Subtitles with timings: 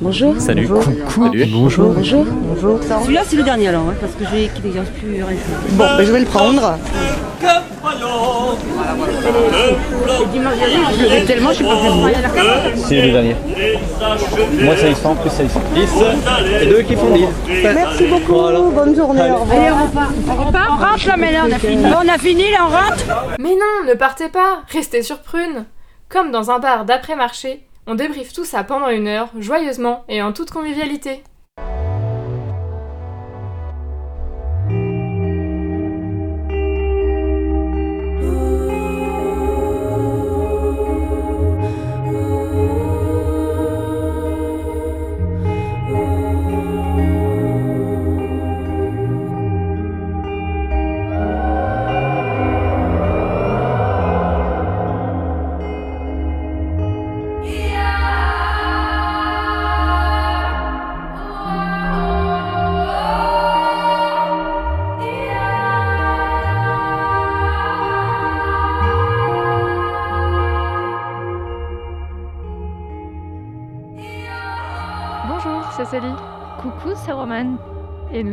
[0.00, 0.34] Bonjour.
[0.40, 0.66] Salut.
[0.66, 0.84] Bonjour.
[1.06, 1.26] Coucou.
[1.26, 1.46] Salut.
[1.46, 1.88] Bonjour.
[1.90, 2.24] Bonjour.
[2.24, 2.80] Bonjour.
[2.82, 5.40] Celui-là, c'est le dernier alors, hein, parce que j'ai qu'il est plus récent.
[5.70, 6.78] Bon, ben, je vais le prendre.
[10.90, 11.76] Je pleuvait tellement, je suis pas.
[12.76, 13.36] C'est le dernier.
[14.62, 15.60] Moi, ça y sent, plus ça y sent.
[15.74, 17.26] 10 et deux qui font 10.
[17.62, 18.32] Merci beaucoup.
[18.32, 18.60] Voilà.
[18.60, 19.30] Bonne journée.
[19.30, 19.58] Au revoir.
[19.58, 20.12] Allez, on repart.
[20.28, 21.82] On repart On rentre là, mais là, on a fini.
[21.82, 23.04] Bon, on a fini, là, on rentre
[23.38, 25.66] Mais non, ne partez pas, restez sur Prune.
[26.08, 30.32] Comme dans un bar d'après-marché, on débriefe tout ça pendant une heure, joyeusement et en
[30.32, 31.22] toute convivialité.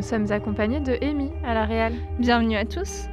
[0.01, 1.93] Nous sommes accompagnés de Amy à la Réal.
[2.17, 3.03] Bienvenue à tous.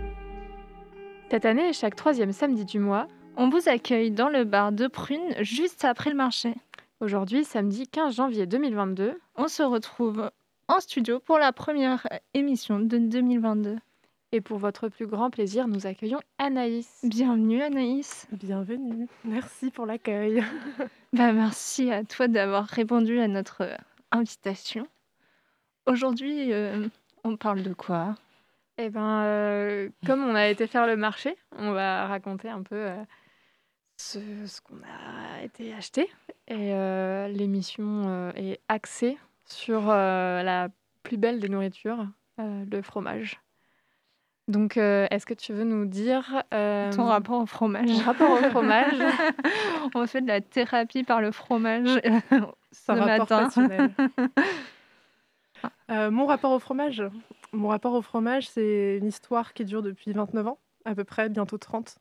[1.30, 5.34] Cette année, chaque troisième samedi du mois, On vous accueille dans le bar de Prune
[5.40, 6.54] juste après le marché.
[7.00, 10.30] aujourd'hui samedi 15 janvier 2022, On se retrouve
[10.66, 13.76] en studio pour la première émission de 2022.
[14.32, 17.00] et pour votre plus grand plaisir, nous accueillons Anaïs.
[17.04, 18.26] Bienvenue Anaïs.
[18.32, 20.42] Bienvenue, merci pour l'accueil.
[21.12, 23.76] Bah, merci à toi d'avoir répondu à notre
[24.10, 24.86] invitation.
[25.88, 26.86] Aujourd'hui, euh,
[27.24, 28.14] on parle de quoi?
[28.76, 32.76] Eh ben, euh, comme on a été faire le marché, on va raconter un peu
[32.76, 33.02] euh,
[33.96, 36.08] ce, ce qu'on a été acheté.
[36.46, 36.72] Et
[37.34, 40.68] l'émission est axée sur la
[41.02, 42.06] plus belle des nourritures,
[42.38, 43.40] le fromage.
[44.48, 47.86] Donc, euh, est-ce que tu veux nous dire euh, Ton rapport au fromage.
[47.90, 48.94] mon rapport au fromage?
[49.94, 52.00] On fait de la thérapie par le fromage.
[52.88, 53.48] Rapport matin.
[55.62, 55.72] passionnel.
[55.90, 57.02] Euh, mon rapport au fromage
[57.52, 61.28] Mon rapport au fromage, c'est une histoire qui dure depuis 29 ans, à peu près,
[61.28, 61.98] bientôt 30.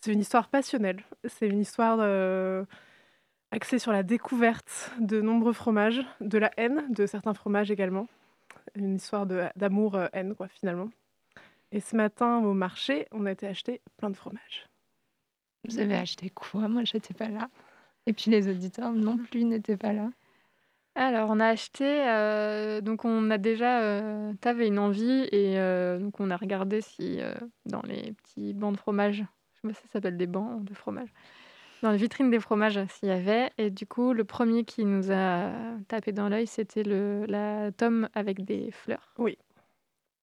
[0.00, 1.02] C'est une histoire passionnelle.
[1.24, 2.64] C'est une histoire euh,
[3.50, 8.06] axée sur la découverte de nombreux fromages, de la haine de certains fromages également.
[8.74, 10.90] Une histoire d'amour-haine, quoi, finalement.
[11.72, 14.68] Et ce matin, au marché, on a été acheter plein de fromages.
[15.66, 16.68] Vous avez acheté quoi?
[16.68, 17.48] Moi, j'étais pas là.
[18.06, 20.10] Et puis les auditeurs non plus n'étaient pas là.
[20.96, 25.98] Alors, on a acheté, euh, donc on a déjà, euh, t'avais une envie et euh,
[25.98, 27.34] donc on a regardé si euh,
[27.66, 29.24] dans les petits bancs de fromage,
[29.54, 31.08] je sais pas si ça s'appelle des bancs de fromage,
[31.82, 33.50] dans les vitrines des fromages s'il y avait.
[33.58, 35.50] Et du coup, le premier qui nous a
[35.88, 39.12] tapé dans l'œil, c'était le, la tome avec des fleurs.
[39.18, 39.36] Oui.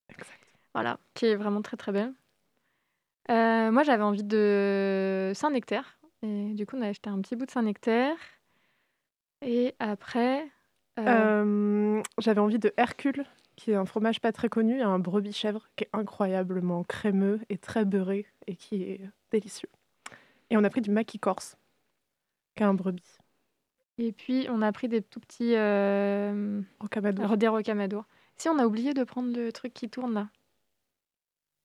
[0.07, 0.39] Exact.
[0.73, 2.13] Voilà, qui est vraiment très très belle.
[3.27, 5.97] Moi, j'avais envie de Saint-Nectaire.
[6.23, 8.15] Et du coup, on a acheté un petit bout de Saint-Nectaire.
[9.41, 10.47] Et après...
[10.99, 13.25] euh, Euh, J'avais envie de Hercule,
[13.55, 17.39] qui est un fromage pas très connu, et un brebis chèvre qui est incroyablement crémeux
[17.49, 19.69] et très beurré et qui est délicieux.
[20.49, 21.57] Et on a pris du maquis corse,
[22.55, 23.17] qui est un brebis.
[23.97, 27.37] Et puis, on a pris des tout petits euh, Rocamadour.
[27.37, 28.05] des rocamadours.
[28.37, 30.29] Si, on a oublié de prendre le truc qui tourne là.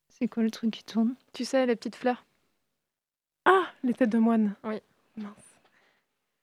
[0.08, 1.14] C'est quoi le truc qui tourne?
[1.32, 2.24] Tu sais, les petites fleurs.
[3.44, 4.54] Ah, les têtes de moine.
[4.64, 4.80] Oui.
[5.16, 5.45] Mince.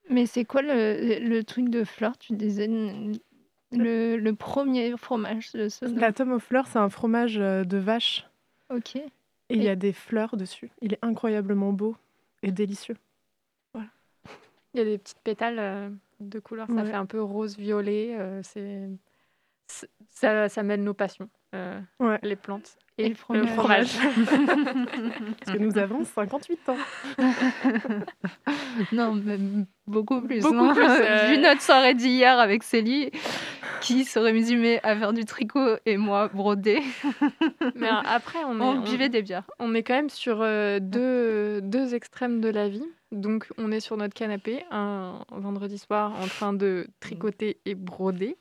[0.10, 2.18] Mais c'est quoi le, le truc de fleur?
[2.18, 2.68] Tu disais
[3.72, 6.00] le, le premier fromage de ce nom.
[6.00, 8.28] La tome aux fleurs, c'est un fromage euh, de vache
[8.70, 8.96] Ok.
[8.98, 9.04] et
[9.50, 10.70] il y a des fleurs dessus.
[10.82, 11.96] Il est incroyablement beau
[12.44, 12.98] et délicieux.
[14.76, 16.66] Il y a des petites pétales euh, de couleur.
[16.68, 16.86] Ça Ouais.
[16.86, 18.16] fait un peu rose-violet.
[18.20, 18.90] euh, c'est-
[20.10, 21.30] Ça, ça mêle nos passions.
[21.56, 22.20] euh, Ouais.
[22.24, 23.98] Les plantes Et et, le fromage.
[25.46, 26.78] Parce que nous avons 58 ans.
[28.92, 30.42] non, même beaucoup plus.
[30.42, 31.28] Beaucoup non plus, euh.
[31.30, 33.12] Vu notre soirée d'hier avec Célie,
[33.82, 36.82] qui se résumait à faire du tricot et moi broder,
[37.76, 39.50] Mais après, on est, on on- buvait des bières.
[39.60, 42.86] on est quand même sur euh, deux, deux extrêmes de la vie.
[43.12, 48.38] Donc, on est sur notre canapé un vendredi soir en train de tricoter et broder.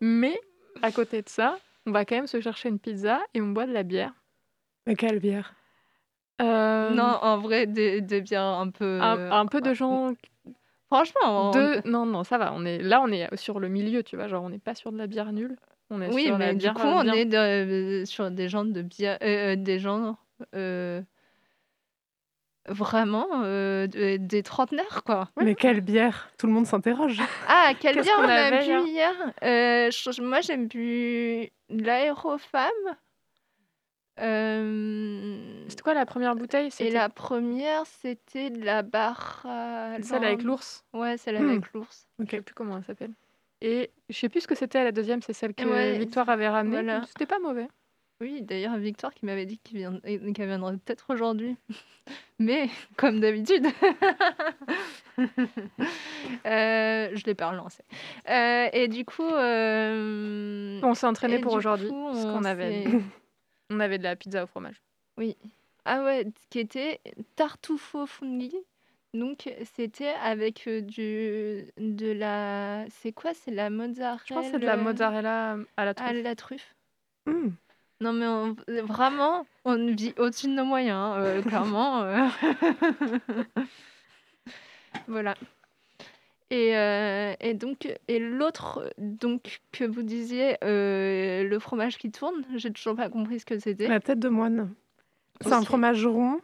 [0.00, 0.38] Mais
[0.82, 3.66] à côté de ça, on va quand même se chercher une pizza et on boit
[3.66, 4.12] de la bière.
[4.86, 5.54] Mais quelle bière?
[6.42, 9.00] Euh, Non, en vrai, des, des bières un peu.
[9.00, 10.12] un, un peu de gens.
[10.88, 11.88] Franchement, on- De...
[11.88, 12.52] Non, non, ça va.
[12.54, 12.78] On est...
[12.78, 14.28] Là, on est sur le milieu, tu vois.
[14.28, 15.56] Genre, on n'est pas sur de la bière nulle.
[15.90, 17.14] On est Oui, sur la mais du bière coup, on bien.
[17.14, 20.16] est de- sur des gens de bière, euh, euh, des gens,
[20.54, 21.00] euh,
[22.68, 25.28] vraiment euh, de- des trentenaires, quoi.
[25.40, 27.20] Mais quelle bière Tout le monde s'interroge.
[27.48, 29.12] Ah, quelle Qu'est-ce bière qu'on on a bu hier?
[29.42, 32.70] Euh, je- Moi, j'ai bu l'aérofemme.
[34.18, 36.70] Euh, C'était quoi la première bouteille?
[36.80, 39.40] et la première, c'était de la barre.
[40.02, 40.84] celle avec l'ours?
[40.94, 41.50] Ouais, celle Hmm.
[41.50, 42.06] avec l'ours.
[42.18, 43.12] Je sais plus comment elle s'appelle.
[43.60, 46.48] Et je sais plus ce que c'était la deuxième, c'est celle que Ouais, Victoire avait
[46.48, 46.82] ramenée.
[46.82, 47.02] voilà.
[47.06, 47.68] C'était pas mauvais.
[48.20, 51.56] Oui, d'ailleurs, Victoire qui m'avait dit qu'il vient- viendrait peut-être aujourd'hui.
[52.38, 53.66] Mais, comme d'habitude,
[56.46, 57.82] euh, je l'ai pas relancé.
[58.28, 59.22] Euh, et du coup.
[59.26, 62.84] euh, On s'est entraîné pour aujourd'hui parce qu'on avait
[63.70, 64.80] on avait de la pizza au fromage.
[65.84, 67.00] Ah ouais, qui était
[67.36, 68.54] tartufo funghi.
[69.14, 72.84] Donc, c'était avec euh, du, de la.
[72.90, 73.32] C'est quoi?
[73.34, 76.22] C'est la mozzarella Je pense que c'est de la mozzarella à la à truffe.
[76.22, 76.74] la truffe.
[77.26, 77.48] Hmm.
[78.00, 82.02] Non, mais on- vraiment, on vit au-dessus de nos moyens, hein, euh, clairement.
[82.02, 82.26] euh.
[85.08, 85.34] voilà.
[86.50, 92.44] Et, euh, et donc, et l'autre, donc, que vous disiez, euh, le fromage qui tourne,
[92.54, 93.88] j'ai toujours pas compris ce que c'était.
[93.88, 94.72] La tête de moine.
[95.40, 96.40] C'est un fromage rond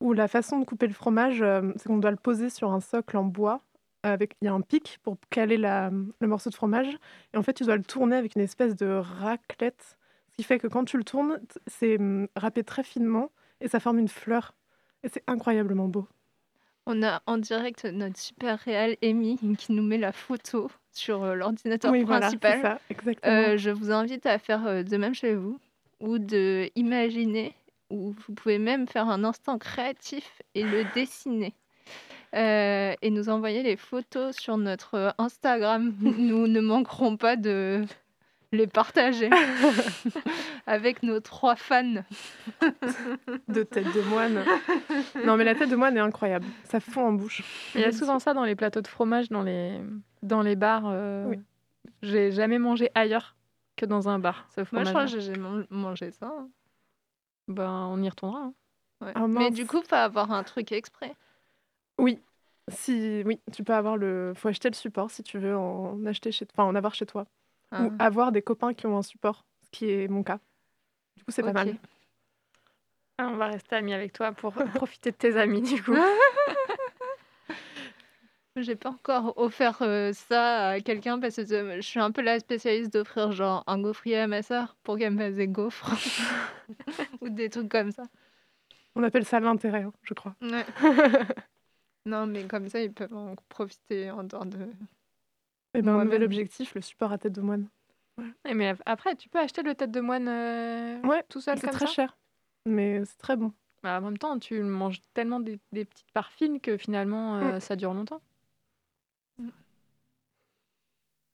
[0.00, 2.80] où la façon de couper le fromage, euh, c'est qu'on doit le poser sur un
[2.80, 3.62] socle en bois.
[4.04, 5.90] Avec, il y a un pic pour caler la-
[6.20, 6.86] le morceau de fromage.
[7.34, 9.97] Et en fait, tu dois le tourner avec une espèce de raclette.
[10.38, 13.98] Qui fait que quand tu le tournes, c'est hum, râpé très finement et ça forme
[13.98, 14.54] une fleur.
[15.02, 16.06] Et c'est incroyablement beau.
[16.86, 21.34] On a en direct notre super réel Amy qui nous met la photo sur euh,
[21.34, 22.78] l'ordinateur oui, voilà, c'est principal.
[22.78, 23.34] ça, exactement.
[23.34, 25.58] Euh, je vous invite à faire euh, de même chez vous
[25.98, 27.52] ou de imaginer
[27.90, 31.52] ou vous pouvez même faire un instant créatif et le dessiner.
[32.36, 35.94] Euh, et nous envoyer les photos sur notre Instagram.
[36.00, 37.84] Nous ne manquerons pas de
[38.52, 39.28] les partager
[40.66, 42.02] avec nos trois fans.
[43.48, 44.44] de tête de moine.
[45.26, 46.46] non, mais la tête de moine est incroyable.
[46.64, 47.42] Ça fond en bouche.
[47.74, 49.80] Il y a souvent ça dans les plateaux de fromage, dans les,
[50.22, 50.84] dans les bars.
[50.86, 51.40] euh, Oui.
[52.02, 53.36] J'ai jamais mangé ailleurs
[53.76, 56.26] que dans un bar, ce Moi, je crois que j'ai man- mangé ça.
[56.26, 56.48] hein.
[57.48, 58.40] Ben, on y retournera.
[58.42, 58.54] hein.
[59.00, 59.12] Ouais.
[59.14, 61.14] Ah, Mais du coup, faut avoir un truc exprès.
[61.98, 62.18] Oui.
[62.68, 64.32] Si, oui, tu peux avoir le.
[64.36, 67.26] faut acheter le support si tu veux en acheter chez enfin, en avoir chez toi.
[67.70, 70.38] Ah, Ou avoir des copains qui ont un support, ce qui est mon cas.
[71.16, 71.76] Du coup, c'est pas mal.
[73.18, 75.94] Ah, on va rester amis avec toi pour profiter de tes amis, du coup.
[78.56, 82.22] J'ai pas encore offert euh, ça à quelqu'un parce que euh, je suis un peu
[82.22, 85.92] la spécialiste d'offrir genre un gaufrier à ma soeur pour qu'elle me fasse des gaufres
[87.20, 88.02] ou des trucs comme ça.
[88.96, 90.34] On appelle ça l'intérêt, hein, je crois.
[90.42, 90.66] Ouais.
[92.04, 94.68] non, mais comme ça, ils peuvent en profiter en dehors de.
[95.74, 97.68] Et ben, un nouvel objectif, le support à tête de moine.
[98.44, 101.66] Eh, mais après, tu peux acheter le tête de moine euh, Ouais, tout seul C'est
[101.68, 101.92] comme très ça?
[101.92, 102.16] cher,
[102.66, 103.52] mais c'est très bon.
[103.82, 107.60] Bah, en même temps, tu manges tellement des, des petites parts fines que finalement, euh,
[107.60, 108.20] ça dure longtemps.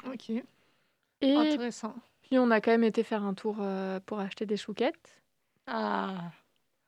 [0.07, 0.31] Ok.
[0.31, 1.95] Et Intéressant.
[2.23, 5.23] puis, on a quand même été faire un tour euh, pour acheter des chouquettes.
[5.67, 6.31] Ah.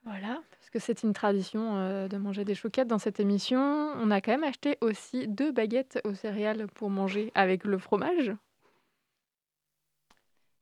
[0.06, 3.58] Voilà, parce que c'est une tradition euh, de manger des chouquettes dans cette émission.
[3.58, 8.32] On a quand même acheté aussi deux baguettes aux céréales pour manger avec le fromage.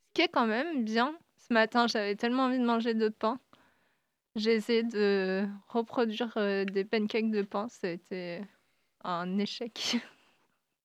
[0.07, 1.15] Ce qui est quand même bien.
[1.37, 3.39] Ce matin, j'avais tellement envie de manger de pain.
[4.35, 7.69] J'ai essayé de reproduire euh, des pancakes de pain.
[7.69, 8.41] C'était
[9.03, 9.99] un échec.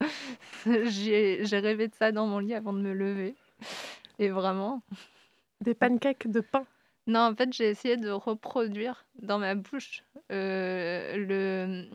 [0.65, 3.35] J'ai j'ai rêvé de ça dans mon lit avant de me lever.
[4.17, 4.81] Et vraiment.
[5.61, 6.65] Des pancakes de pain.
[7.07, 11.89] Non, en fait, j'ai essayé de reproduire dans ma bouche euh, le,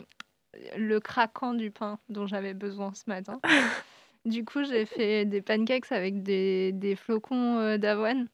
[0.76, 3.40] le craquant du pain dont j'avais besoin ce matin.
[4.24, 8.28] Du coup, j'ai fait des pancakes avec des, des flocons euh, d'avoine.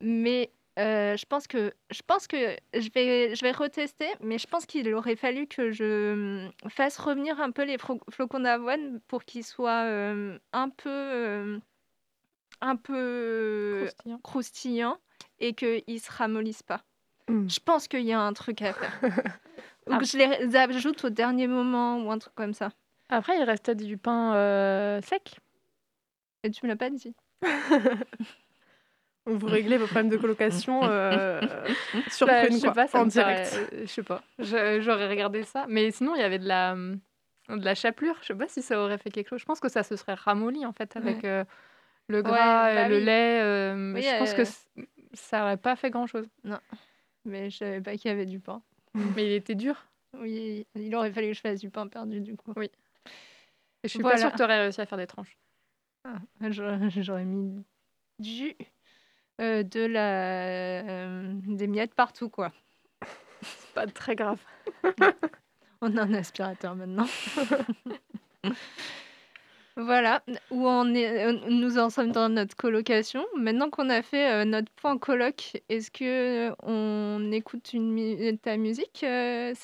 [0.00, 4.46] Mais euh, je pense que je pense que je vais je vais retester, mais je
[4.46, 6.12] pense qu'il aurait fallu que je
[6.46, 11.58] hum, fasse revenir un peu les flocons d'avoine pour qu'ils soient euh, un peu euh,
[12.60, 13.88] un peu
[14.22, 14.98] Croustillant.
[15.42, 16.82] Et qu'ils se ramollissent pas.
[17.28, 17.48] Mm.
[17.48, 18.98] Je pense qu'il y a un truc à faire.
[19.90, 22.70] Ou que je les ajoute au dernier moment ou un truc comme ça.
[23.08, 25.40] Après, il restait du pain euh, sec.
[26.44, 27.14] Et tu me l'as pas dit.
[29.26, 31.40] Vous réglez vos problèmes de colocation euh,
[32.08, 33.50] sur Bah, Prune, je sais quoi, pas, ça en direct.
[33.50, 34.22] paraît- euh, Je sais pas.
[34.38, 35.66] J'aurais regardé ça.
[35.68, 36.98] Mais sinon, il y avait de la, hum,
[37.48, 38.16] de la chapelure.
[38.22, 39.40] Je sais pas si ça aurait fait quelque chose.
[39.40, 41.44] Je pense que ça se serait ramolli en fait avec euh,
[42.08, 42.34] le gras,
[42.74, 43.04] bah euh, le oui.
[43.04, 43.40] lait.
[43.42, 44.42] euh, Oui, je pense que
[45.12, 46.28] ça aurait pas fait grand chose.
[47.24, 48.62] Mais je savais pas qu'il y avait du pain.
[48.94, 49.86] Mais il était dur.
[50.18, 52.52] Oui, il aurait fallu que je fasse du pain perdu du coup.
[52.60, 52.70] Et
[53.84, 54.16] je suis Voilà.
[54.16, 55.36] pas sûre que tu aurais réussi à faire des tranches.
[56.04, 56.16] Ah,
[56.50, 57.64] J'aurais mis
[58.18, 58.54] du
[59.40, 62.52] euh, de la euh, des miettes partout quoi.
[63.74, 64.38] Pas très grave.
[65.80, 67.06] On a un aspirateur maintenant.
[69.76, 73.24] Voilà, où on est, euh, nous en sommes dans notre colocation.
[73.36, 78.58] Maintenant qu'on a fait euh, notre point coloc, est-ce que euh, on écoute une ta
[78.58, 79.54] musique, euh,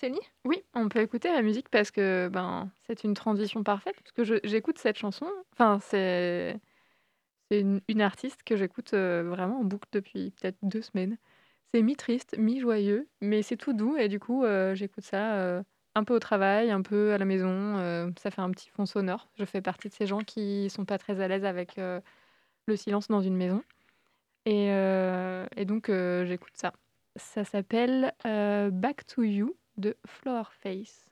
[0.47, 3.97] Oui, on peut écouter la musique parce que ben, c'est une transition parfaite.
[4.03, 5.27] Parce que j'écoute cette chanson.
[5.53, 6.59] Enfin, c'est
[7.51, 11.19] c'est une, une artiste que j'écoute vraiment en boucle depuis peut-être deux semaines.
[11.75, 13.97] C'est mi-triste, mi-joyeux, mais c'est tout doux.
[13.99, 15.63] Et du coup, j'écoute ça
[15.99, 17.77] un peu au travail, un peu à la maison.
[17.79, 19.29] euh, ça fait un petit fond sonore.
[19.39, 22.01] Je fais partie de ces gens qui sont pas très à l'aise avec euh,
[22.67, 23.63] le silence dans une maison.
[24.47, 26.73] Et, euh, donc, j'écoute ça.
[27.17, 31.05] Ça s'appelle Back to You de Flower Face.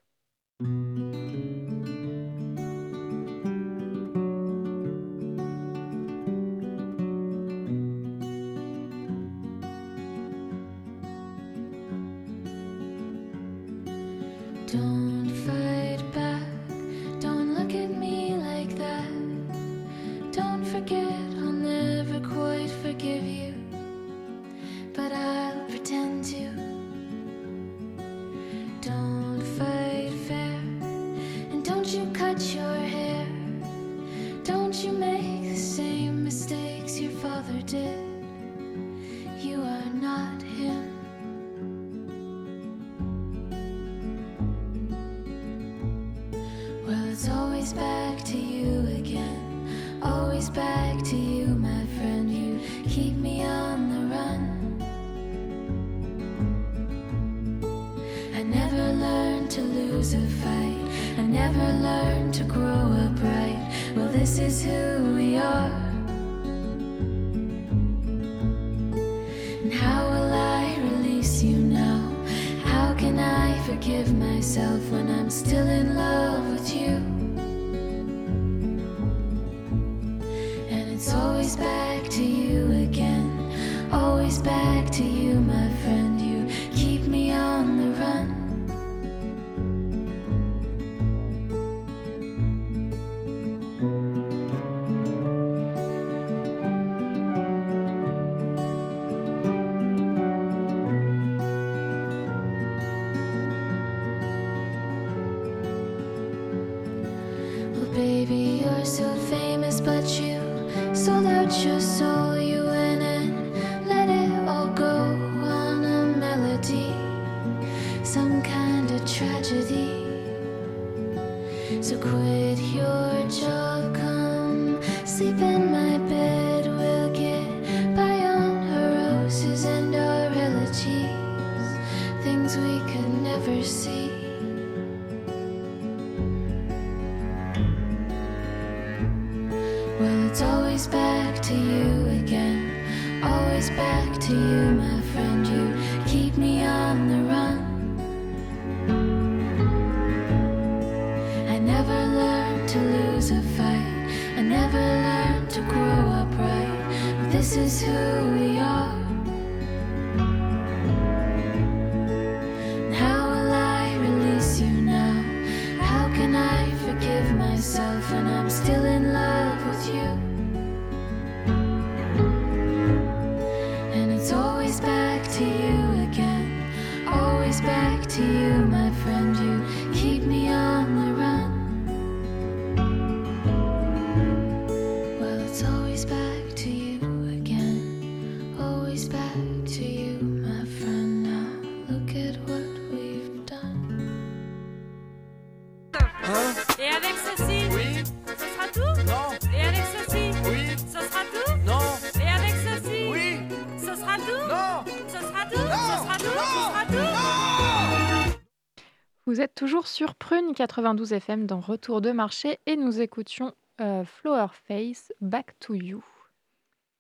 [210.56, 216.02] 92 FM dans Retour de marché et nous écoutions euh, Flower Face Back to You.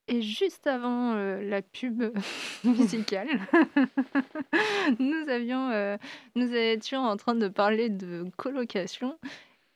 [0.08, 2.02] Et juste avant euh, la pub
[2.64, 3.40] musicale,
[4.98, 5.96] nous avions, euh,
[6.36, 9.18] nous étions en train de parler de colocation,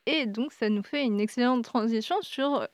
[0.05, 2.67] et donc ça nous fait une excellente transition sur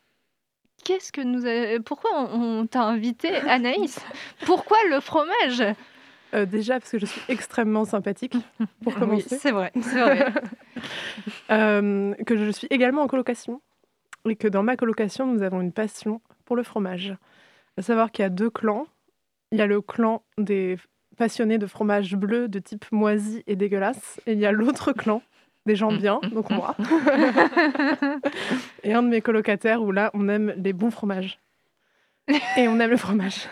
[0.83, 3.99] qu'est-ce que nous, a- pourquoi on, on t'a invité, Anaïs?
[4.45, 5.63] Pourquoi le fromage?
[6.33, 8.35] Euh, déjà parce que je suis extrêmement sympathique,
[8.83, 9.37] pour Oui, commencer.
[9.37, 10.25] c'est vrai, c'est vrai.
[11.49, 13.61] Euh, que je suis également en colocation
[14.29, 17.15] et que dans ma colocation, nous avons une passion pour le fromage.
[17.77, 18.85] À savoir qu'il y a deux clans.
[19.51, 20.77] Il y a le clan des
[21.17, 24.19] passionnés de fromage bleu de type moisi et dégueulasse.
[24.27, 25.21] Et il y a l'autre clan,
[25.65, 26.75] des gens bien, donc moi.
[28.83, 31.39] et un de mes colocataires où là, on aime les bons fromages.
[32.57, 33.47] Et on aime le fromage.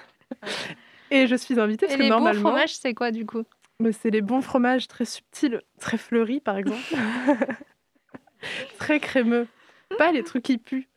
[1.12, 3.44] Et je suis invitée parce Et que les bons fromages, c'est quoi du coup?
[3.80, 6.82] Mais c'est les bons fromages très subtils, très fleuris par exemple.
[8.80, 9.48] très crémeux.
[9.98, 10.88] Pas les trucs qui puent.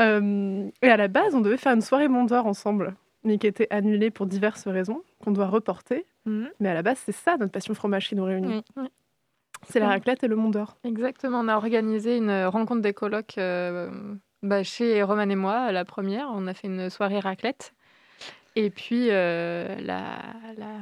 [0.00, 3.46] Euh, et à la base, on devait faire une soirée Mont d'Or ensemble, mais qui
[3.46, 6.04] était annulée pour diverses raisons, qu'on doit reporter.
[6.26, 6.50] Mhm.
[6.60, 8.62] Mais à la base, c'est ça notre passion fromage qui nous réunit.
[9.68, 10.76] C'est la raclette et le Mont d'Or.
[10.84, 13.90] Exactement, on a organisé une rencontre des colocs euh,
[14.42, 16.28] bah, chez Roman et moi, la première.
[16.34, 17.72] On a fait une soirée raclette.
[18.56, 20.18] Et puis, euh, la,
[20.56, 20.76] la,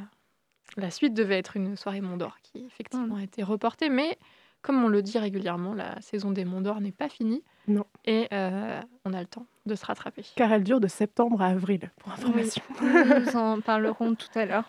[0.76, 3.88] la suite devait être une soirée Mont d'Or qui, effectivement, a été reportée.
[3.88, 4.19] Mais
[4.61, 7.43] comme on le dit régulièrement, la saison des Monts d'Or n'est pas finie.
[7.69, 7.85] Non.
[8.05, 10.25] Et euh, on a le temps de se rattraper.
[10.37, 12.62] Car elle dure de septembre à avril, pour information.
[12.83, 14.69] Nous en parlerons tout à l'heure.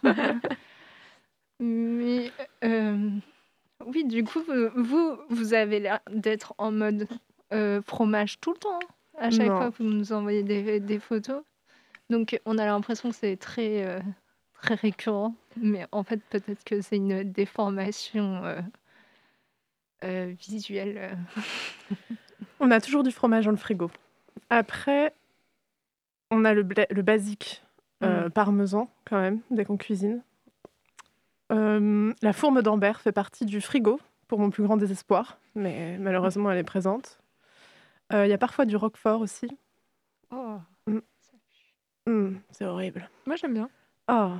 [1.60, 2.31] Mais
[2.63, 3.10] euh,
[3.86, 4.39] oui, du coup,
[4.75, 7.07] vous, vous, avez l'air d'être en mode
[7.53, 8.79] euh, fromage tout le temps.
[8.81, 8.88] hein.
[9.19, 9.57] À chaque Non.
[9.57, 11.43] fois que vous nous envoyez des, des photos.
[12.10, 14.00] Donc, on a l'impression que c'est très, euh,
[14.62, 15.36] très récurrent.
[15.57, 18.62] Mais en fait, peut-être que c'est une déformation euh,
[20.03, 21.17] euh, visuelle.
[22.60, 23.89] On a toujours du fromage dans le frigo.
[24.50, 25.13] Après,
[26.31, 27.62] on a le, bla- le basique
[28.03, 30.22] euh, parmesan, quand même, dès qu'on cuisine.
[31.50, 36.57] La fourme d'Ambert fait partie du frigo, pour mon plus grand désespoir, mais malheureusement, elle
[36.57, 37.19] est présente.
[38.12, 39.48] Il y a parfois du roquefort aussi.
[40.31, 40.57] Oh.
[42.07, 43.10] Hum, c'est horrible.
[43.25, 43.69] Moi, j'aime bien.
[44.10, 44.33] Oh,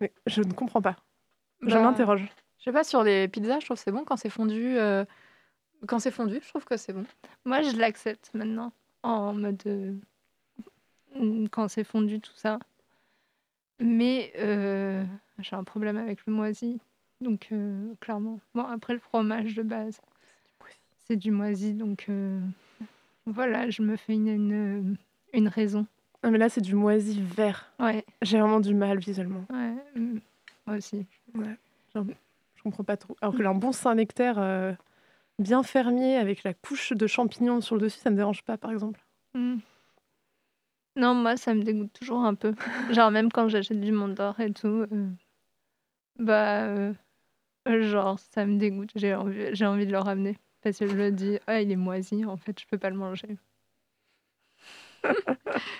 [0.00, 0.96] mais je ne comprends pas.
[1.62, 2.28] Je Bah, m'interroge.
[2.58, 4.76] Je sais pas, sur les pizzas, je trouve que c'est bon quand c'est fondu.
[4.78, 5.04] euh,
[5.86, 7.04] Quand c'est fondu, je trouve que c'est bon.
[7.44, 9.94] Moi, je l'accepte maintenant, en mode euh,
[11.50, 12.58] quand c'est fondu, tout ça.
[13.80, 15.04] Mais euh,
[15.38, 16.80] j'ai un problème avec le moisi,
[17.22, 18.38] donc euh, clairement.
[18.54, 20.00] Bon, après le fromage de base,
[21.06, 22.38] c'est du moisi, donc euh,
[23.26, 24.96] voilà, je me fais une, une,
[25.32, 25.86] une raison.
[26.22, 27.72] Ah, mais là, c'est du moisi vert.
[27.78, 29.44] Ouais, J'ai vraiment du mal visuellement.
[29.50, 30.18] ouais, mm,
[30.66, 31.06] moi aussi.
[31.34, 33.16] Je comprends pas trop.
[33.22, 34.72] Alors que un bon Saint-Nectaire euh,
[35.38, 38.70] bien fermier avec la couche de champignons sur le dessus, ça me dérange pas, par
[38.70, 39.00] exemple.
[39.34, 39.56] Mm.
[40.96, 42.54] Non, moi, ça me dégoûte toujours un peu.
[42.90, 45.08] Genre, même quand j'achète du Mont d'Or et tout, euh,
[46.18, 46.92] bah, euh,
[47.66, 48.90] genre, ça me dégoûte.
[48.96, 50.36] J'ai envie, j'ai envie de le ramener.
[50.62, 52.96] Parce que je me dis, ah, il est moisi, en fait, je peux pas le
[52.96, 53.38] manger.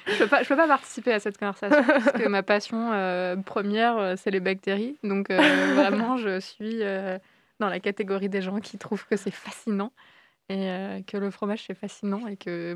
[0.07, 3.37] Je peux pas, je peux pas participer à cette conversation parce que ma passion euh,
[3.37, 4.99] première, euh, c'est les bactéries.
[5.03, 5.39] Donc euh,
[5.75, 7.19] vraiment, je suis euh,
[7.59, 9.93] dans la catégorie des gens qui trouvent que c'est fascinant
[10.49, 12.75] et que le fromage c'est fascinant et que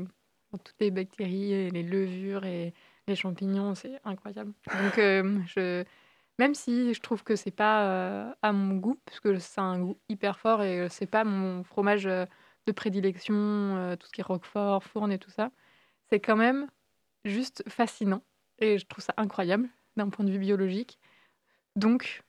[0.51, 2.73] bon, toutes les bactéries, et les levures et
[3.07, 4.53] les champignons, c'est incroyable.
[4.67, 5.83] Donc je,
[6.39, 9.99] même si je trouve que c'est pas à mon goût, parce que c'est un goût
[10.07, 15.11] hyper fort et c'est pas mon fromage de prédilection, tout ce qui est roquefort, fourne
[15.11, 15.51] et tout ça,
[16.09, 16.67] c'est quand même
[17.25, 18.21] juste fascinant
[18.59, 20.99] et je trouve ça incroyable d'un point de vue biologique.
[21.75, 22.23] Donc,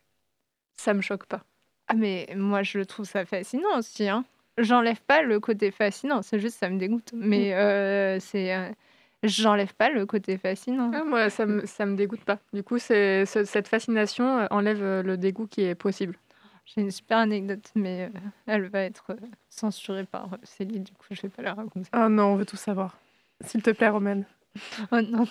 [0.76, 1.44] ça me choque pas.
[1.88, 4.24] Ah, mais moi, je trouve ça fascinant aussi, hein.
[4.58, 7.12] J'enlève pas le côté fascinant, c'est juste ça me dégoûte.
[7.14, 8.54] Mais euh, c'est.
[8.54, 8.70] euh,
[9.22, 10.90] J'enlève pas le côté fascinant.
[10.94, 12.38] Ah, moi, ça me, ça me dégoûte pas.
[12.52, 16.18] Du coup, c'est, ce- cette fascination euh, enlève le dégoût qui est possible.
[16.64, 19.14] J'ai une super anecdote, mais euh, elle va être
[19.48, 21.88] censurée par Céline, du coup, je vais pas la raconter.
[21.92, 22.98] Ah non, on veut tout savoir.
[23.44, 24.24] S'il te plaît, Romaine.
[24.90, 25.26] Oh non,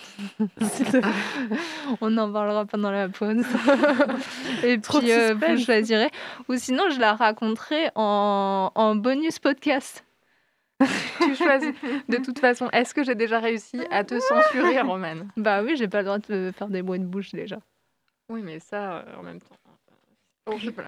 [0.61, 1.57] S'il te plaît.
[2.01, 3.43] on en parlera pendant la pause.
[4.63, 6.09] Et Trop puis, euh, vous choisirez.
[6.47, 10.05] Ou sinon, je la raconterai en, en bonus podcast.
[10.79, 11.73] Tu choisis.
[12.09, 15.87] De toute façon, est-ce que j'ai déjà réussi à te censurer, Romane Bah oui, j'ai
[15.87, 17.57] pas le droit de faire des bruits de bouche déjà.
[18.29, 19.55] Oui, mais ça, euh, en même temps.
[20.47, 20.87] Oh, je sais pas.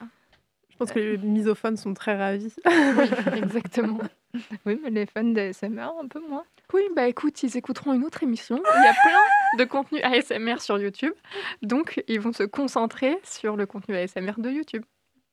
[0.69, 2.53] Je pense que les misophones sont très ravis.
[2.65, 3.99] Oui, exactement.
[4.65, 6.43] Oui, mais les fans d'ASMR, un peu moins.
[6.73, 8.57] Oui, bah écoute, ils écouteront une autre émission.
[8.57, 11.13] Il y a plein de contenu ASMR sur YouTube.
[11.61, 14.83] Donc, ils vont se concentrer sur le contenu ASMR de YouTube.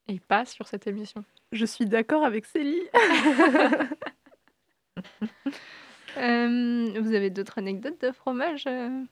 [0.07, 1.25] Et pas sur cette émission.
[1.53, 2.83] Je suis d'accord avec Célie.
[6.17, 9.03] Euh, vous avez d'autres anecdotes de fromage euh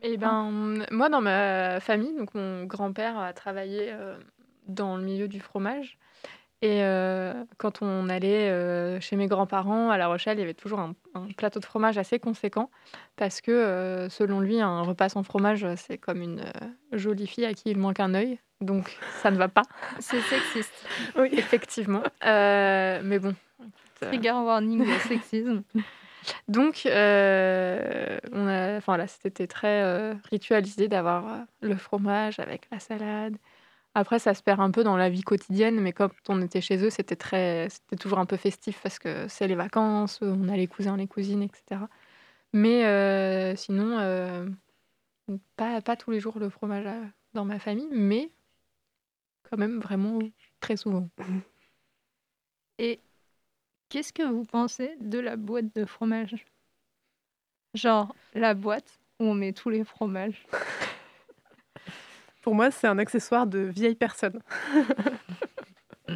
[0.00, 4.18] Et ben, moi, dans ma famille, donc mon grand-père a travaillé euh,
[4.68, 5.98] dans le milieu du fromage.
[6.62, 10.52] Et euh, quand on allait euh, chez mes grands-parents à La Rochelle, il y avait
[10.52, 12.70] toujours un, un plateau de fromage assez conséquent
[13.16, 16.44] parce que, euh, selon lui, un repas sans fromage, c'est comme une
[16.92, 18.38] jolie fille à qui il manque un œil.
[18.60, 19.62] Donc, ça ne va pas,
[20.00, 20.86] C'est sexiste.
[21.16, 21.30] Oui.
[21.32, 22.02] effectivement.
[22.22, 23.34] Mais bon,
[23.98, 25.62] Trigger warning de sexisme.
[26.48, 26.90] Donc, on
[28.48, 31.24] a, enfin là, c'était très ritualisé d'avoir
[31.62, 33.38] le fromage avec la salade.
[33.94, 36.78] Après, ça se perd un peu dans la vie quotidienne, mais quand on était chez
[36.84, 40.56] eux, c'était très, c'était toujours un peu festif parce que c'est les vacances, on a
[40.56, 41.82] les cousins, les cousines, etc.
[42.52, 44.46] Mais euh, sinon, euh,
[45.56, 48.30] pas, pas tous les jours le fromage euh, dans ma famille, mais
[49.48, 50.20] quand même vraiment
[50.60, 51.08] très souvent.
[52.78, 53.00] Et
[53.88, 56.46] qu'est-ce que vous pensez de la boîte de fromage?
[57.74, 60.46] Genre la boîte où on met tous les fromages?
[62.40, 64.40] Pour moi, c'est un accessoire de vieilles personnes.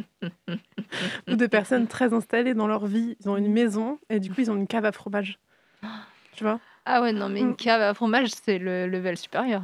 [1.27, 3.15] Ou de personnes très installées dans leur vie.
[3.19, 5.39] Ils ont une maison et du coup, ils ont une cave à fromage.
[6.33, 6.59] Tu vois?
[6.85, 7.55] Ah ouais, non, mais une Mm.
[7.55, 9.61] cave à fromage, c'est le level supérieur.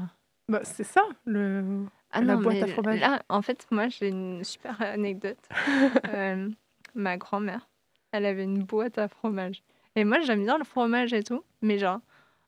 [0.49, 1.85] bah, C'est ça, le...
[2.11, 2.99] Ah La non, boîte mais à fromage.
[2.99, 5.37] Là, en fait, moi, j'ai une super anecdote.
[6.07, 6.49] Euh,
[6.95, 7.69] ma grand-mère,
[8.11, 9.63] elle avait une boîte à fromage.
[9.95, 11.43] Et moi, j'aime bien le fromage et tout.
[11.61, 11.99] Mais genre,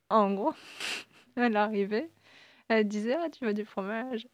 [0.09, 0.53] en gros,
[1.37, 2.09] elle arrivait,
[2.77, 4.27] elle disait, ah, tu veux du fromage?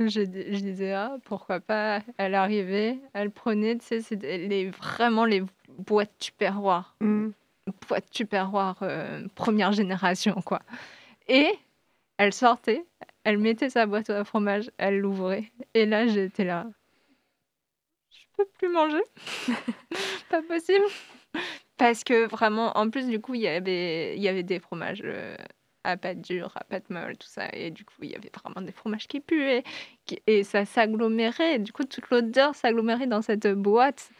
[0.00, 2.00] Je, dis- je disais, ah, pourquoi pas?
[2.16, 6.96] Elle arrivait, elle prenait, tu sais, les, vraiment les boîtes tupperware.
[7.00, 7.30] Mm.
[7.88, 10.60] Boîte tupperware euh, première génération, quoi.
[11.28, 11.50] Et
[12.16, 12.84] elle sortait,
[13.24, 15.44] elle mettait sa boîte à fromage, elle l'ouvrait.
[15.74, 16.66] Et là, j'étais là.
[18.10, 19.02] Je peux plus manger?
[20.30, 20.84] Pas possible.
[21.76, 25.02] Parce que vraiment, en plus, du coup, il y avait, il y avait des fromages
[25.04, 25.36] euh,
[25.84, 27.48] à pâte dure, à pâte molle, tout ça.
[27.52, 29.64] Et du coup, il y avait vraiment des fromages qui puaient.
[30.26, 31.58] et ça s'agglomérait.
[31.58, 34.10] Du coup, toute l'odeur s'agglomérait dans cette boîte.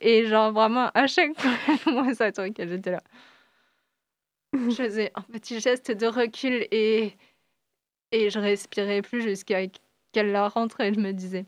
[0.00, 1.52] Et genre, vraiment, à chaque fois,
[1.92, 3.02] moi, ça truc, j'étais là.
[4.52, 7.16] Je faisais un petit geste de recul et,
[8.12, 9.60] et je respirais plus jusqu'à
[10.12, 11.46] qu'elle la rentre et je me disais,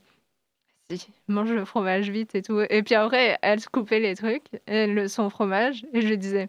[0.91, 2.61] si, mange le fromage vite et tout.
[2.71, 6.49] Et puis après, elle se coupait les trucs, le, son fromage, et je disais,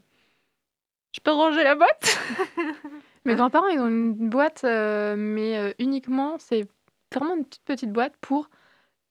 [1.13, 2.19] je peux ranger la boîte?
[3.25, 6.67] Mes grands-parents, ils ont une boîte, euh, mais euh, uniquement, c'est
[7.13, 8.49] vraiment une toute petite boîte pour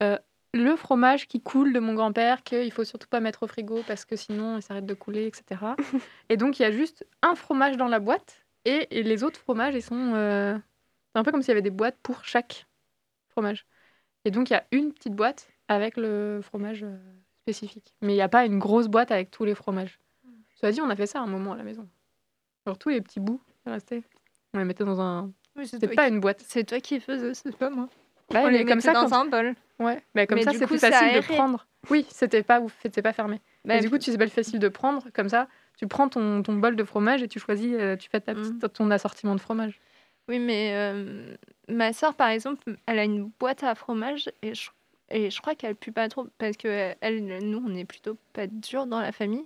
[0.03, 0.19] euh,
[0.53, 4.05] le fromage qui coule de mon grand-père, qu'il faut surtout pas mettre au frigo parce
[4.05, 5.63] que sinon il s'arrête de couler, etc.
[6.29, 9.41] et donc il y a juste un fromage dans la boîte et, et les autres
[9.41, 10.13] fromages, ils sont.
[10.15, 12.67] C'est un peu comme s'il y avait des boîtes pour chaque
[13.29, 13.67] fromage.
[14.25, 16.85] Et donc il y a une petite boîte avec le fromage
[17.45, 17.95] spécifique.
[18.03, 20.02] Mais il n'y a pas une grosse boîte avec tous les fromages.
[20.63, 21.87] Cela dit, on a fait ça à un moment à la maison.
[22.65, 24.03] Alors tous les petits bouts qui restaient,
[24.55, 25.33] on les mettait dans un.
[25.57, 26.15] Oui, c'est C'était pas qui...
[26.15, 26.43] une boîte.
[26.47, 27.89] c'est toi qui faisais, c'est pas moi.
[28.33, 29.21] Ouais, On mais les comme mettait ça, dans quand...
[29.21, 29.55] un bol.
[29.81, 31.67] ouais, mais comme Mais ça, ça facile de prendre.
[31.91, 33.41] Oui, c'était pas ouf, c'était pas fermé.
[33.65, 35.49] Bah, et du coup, tu c'est pas facile de prendre comme ça.
[35.77, 38.59] Tu prends ton, ton bol de fromage et tu choisis, euh, tu fais ta Mm.
[38.61, 39.81] petite, ton assortiment de fromage.
[40.29, 41.35] Oui, mais euh,
[41.69, 44.71] ma soeur, par exemple, elle a une boîte à fromage et je,
[45.11, 48.47] et je crois qu'elle pue pas trop parce que elle, nous, on est plutôt pas
[48.47, 49.45] dur dans la famille.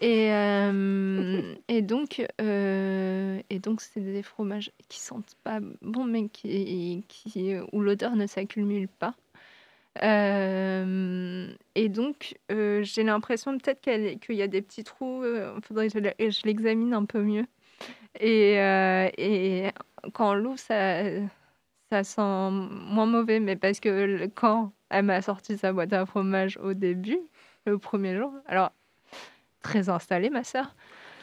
[0.00, 6.28] Et, euh, et donc, euh, et donc c'est des fromages qui sentent pas bon, mais
[6.28, 7.04] qui,
[7.72, 9.14] où l'odeur ne s'accumule pas.
[10.02, 15.24] Euh, et donc, j'ai l'impression peut-être qu'il y a des petits trous.
[15.24, 15.98] Il faudrait que
[16.30, 17.46] je l'examine un peu mieux.
[18.20, 18.54] Et,
[19.18, 19.70] et
[20.14, 21.02] quand on l'ouvre, ça,
[21.90, 23.40] ça sent moins mauvais.
[23.40, 27.18] Mais parce que quand elle m'a sorti sa boîte à fromage au début,
[27.66, 28.72] le premier jour, alors
[29.62, 30.74] très installée, ma sœur,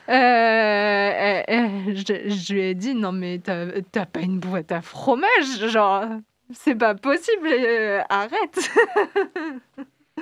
[0.09, 4.81] euh, elle- elle- je, je lui ai dit non, mais t'as pas une boîte à
[4.81, 6.05] fromage, genre,
[6.53, 8.69] c'est pas possible, euh, arrête.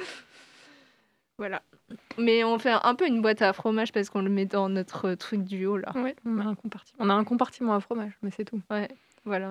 [1.37, 1.61] voilà.
[2.17, 5.13] Mais on fait un peu une boîte à fromage parce qu'on le met dans notre
[5.13, 5.91] truc du haut là.
[5.95, 6.97] Ouais, on a un compartiment.
[7.05, 8.61] On a un compartiment à fromage, mais c'est tout.
[9.25, 9.47] Voilà.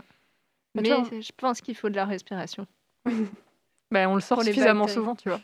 [0.75, 2.67] Bah, Mais c'est- je pense qu'il faut de la respiration.
[3.91, 5.41] bah, on le sort Pour suffisamment souvent, tu vois.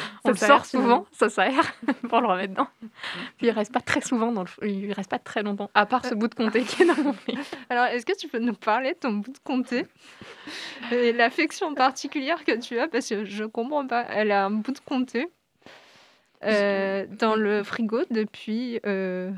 [0.24, 1.74] On le sort souvent, ça s'aère
[2.08, 2.68] pour le remettre dedans.
[3.36, 6.04] Puis il reste pas très souvent dans le, il reste pas très longtemps, à part
[6.04, 7.40] ce bout de comté qui est dans mon frigo.
[7.70, 9.86] Alors, est-ce que tu peux nous parler de ton bout de comté
[10.90, 12.88] et l'affection particulière que tu as?
[12.88, 14.04] Parce que je comprends pas.
[14.10, 15.28] Elle a un bout de comté
[16.44, 19.30] euh, dans le frigo depuis euh,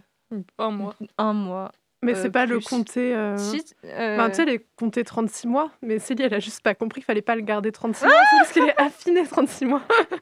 [0.59, 0.95] Un mois.
[1.19, 1.73] un mois.
[2.03, 2.65] Mais Euh, c'est pas le plus.
[2.67, 3.15] comté.
[3.15, 6.75] euh, Si, Enfin, tu sais, les compter 36 mois, mais Célie, elle a juste pas
[6.75, 9.83] compris qu'il fallait pas le garder 36 mois, c'est parce qu'il est affiné 36 mois.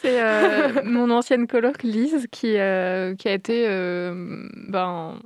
[0.00, 5.20] C'est euh, mon ancienne coloc Lise qui, euh, qui a été euh, ben,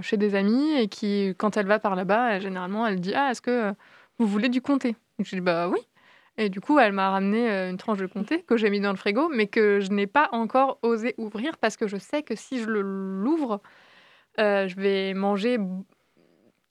[0.00, 3.30] chez des amis et qui, quand elle va par là-bas, elle- généralement, elle dit Ah,
[3.30, 3.72] est-ce que
[4.18, 4.96] vous voulez du comté?
[5.18, 5.80] Je dis Bah oui.
[6.38, 8.96] Et du coup, elle m'a ramené une tranche de comté que j'ai mis dans le
[8.96, 12.60] frigo, mais que je n'ai pas encore osé ouvrir parce que je sais que si
[12.62, 13.60] je l'ouvre,
[14.38, 15.58] je vais manger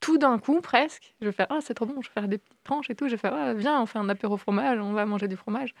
[0.00, 1.14] tout d'un coup presque.
[1.20, 3.06] Je vais faire Ah, c'est trop bon, je vais faire des petites tranches et tout.
[3.06, 5.74] Je vais faire Ah, viens, on fait un apéro fromage, on va manger du fromage.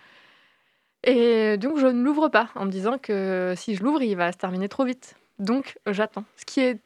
[1.04, 4.32] Et donc, je ne l'ouvre pas en me disant que si je l'ouvre, il va
[4.32, 5.14] se terminer trop vite.
[5.38, 6.24] Donc, j'attends.
[6.36, 6.80] Ce qui est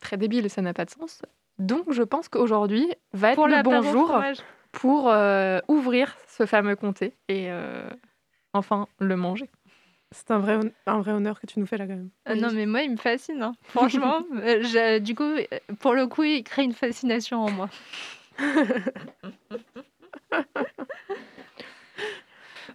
[0.00, 1.22] très débile, ça n'a pas de sens.
[1.58, 4.36] Donc, je pense qu'aujourd'hui va être Pour le bon jour fromage.
[4.72, 7.88] pour euh, ouvrir ce fameux comté et euh,
[8.52, 9.48] enfin le manger.
[10.12, 12.10] C'est un vrai, un vrai honneur que tu nous fais là quand même.
[12.26, 13.42] Ah non, mais moi, il me fascine.
[13.42, 13.52] hein.
[13.68, 15.44] Franchement, euh, je- du coup, euh,
[15.80, 17.68] pour le coup, il crée une fascination en moi.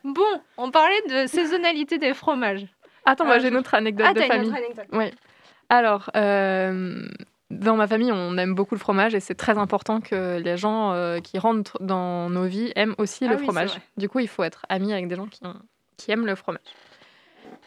[0.04, 0.22] bon,
[0.58, 2.66] on parlait de saisonnalité des fromages.
[3.06, 4.50] Attends, moi Ah, j'ai une autre anecdote Ah, de t'as une famille.
[4.50, 4.86] autre anecdote.
[4.92, 5.06] Oui.
[5.70, 7.08] Alors, euh,
[7.50, 10.94] dans ma famille, on aime beaucoup le fromage et c'est très important que les gens
[10.94, 13.72] euh, qui rentrent dans nos vies aiment aussi Ah le oui, fromage.
[13.98, 15.42] Du coup, il faut être ami avec des gens qui,
[15.98, 16.62] qui aiment le fromage.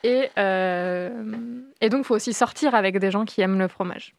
[0.02, 4.14] Et, euh, et donc, il faut aussi sortir avec des gens qui aiment le fromage.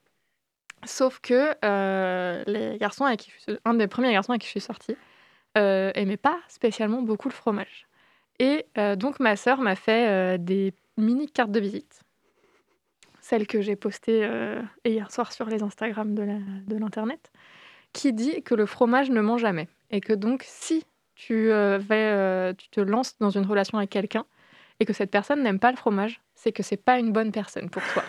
[0.84, 3.32] Sauf que euh, les garçons avec qui
[3.66, 4.96] un des premiers garçons avec qui je suis sortie
[5.58, 7.88] euh, aimait pas spécialement beaucoup le fromage.
[8.40, 12.02] Et euh, donc, ma sœur m'a fait des mini cartes de visite
[13.24, 14.28] celle que j'ai postée
[14.84, 17.32] hier soir sur les Instagram de l'Internet,
[17.94, 19.68] qui dit que le fromage ne ment jamais.
[19.92, 24.26] Et que donc, si tu, vas, tu te lances dans une relation avec quelqu'un
[24.82, 27.70] et que cette personne n'aime pas le fromage, c'est que c'est pas une bonne personne
[27.70, 28.04] pour toi.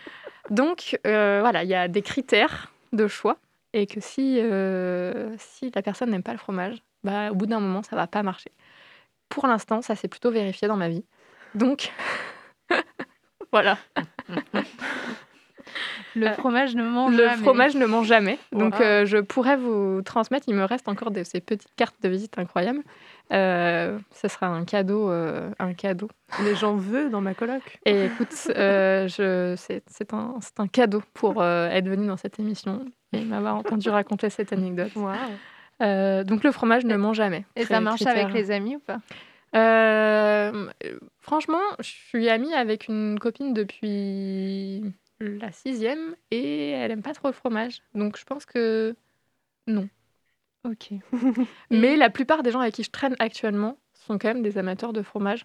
[0.50, 3.36] donc, euh, voilà, il y a des critères de choix
[3.74, 7.60] et que si, euh, si la personne n'aime pas le fromage, bah, au bout d'un
[7.60, 8.50] moment, ça va pas marcher.
[9.28, 11.04] Pour l'instant, ça s'est plutôt vérifié dans ma vie.
[11.54, 11.92] Donc,
[13.52, 13.76] voilà.
[16.16, 17.42] Le Euh, fromage ne mange Le jamais.
[17.42, 18.38] fromage ne ment jamais.
[18.52, 18.84] Donc, Wow.
[18.84, 20.44] euh, je pourrais vous transmettre.
[20.48, 22.80] Il me reste encore de ces petites cartes de visite incroyables.
[23.32, 26.08] Euh, ce sera un cadeau, euh, un cadeau.
[26.42, 27.78] Mais j'en veux dans ma coloc.
[27.86, 32.16] Et écoute, euh, je, c'est, c'est un, c'est un cadeau pour euh, être venu dans
[32.16, 34.92] cette émission et m'avoir entendu raconter cette anecdote.
[35.82, 37.44] Euh, donc, le fromage ne ment jamais.
[37.56, 38.22] Et ça marche critère.
[38.26, 38.98] avec les amis ou pas?
[39.56, 40.66] Euh,
[41.20, 44.82] franchement, je suis amie avec une copine depuis
[45.20, 47.82] la sixième et elle aime pas trop le fromage.
[47.94, 48.94] Donc je pense que
[49.66, 49.88] non.
[50.64, 50.90] Ok.
[51.70, 54.92] Mais la plupart des gens avec qui je traîne actuellement sont quand même des amateurs
[54.92, 55.44] de fromage.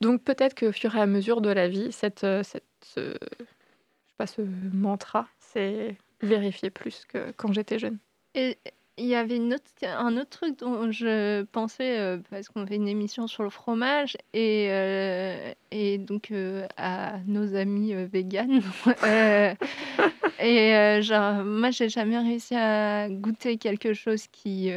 [0.00, 3.44] Donc peut-être qu'au fur et à mesure de la vie, cette, euh, cette, ce, je
[3.44, 7.98] sais pas, ce mantra, c'est vérifié plus que quand j'étais jeune.
[8.34, 8.58] Et
[8.96, 12.76] il y avait une autre, un autre truc dont je pensais, euh, parce qu'on fait
[12.76, 18.62] une émission sur le fromage, et, euh, et donc euh, à nos amis véganes.
[20.40, 24.70] Et genre, moi, j'ai jamais réussi à goûter quelque chose qui,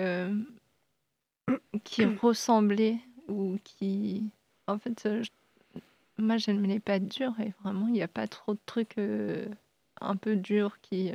[1.84, 4.24] qui ressemblait ou qui.
[4.68, 5.82] En fait, euh, je-
[6.18, 8.96] moi, j'aime les pâtes dures, et vraiment, il n'y a pas trop de trucs
[10.02, 11.12] un peu durs qui.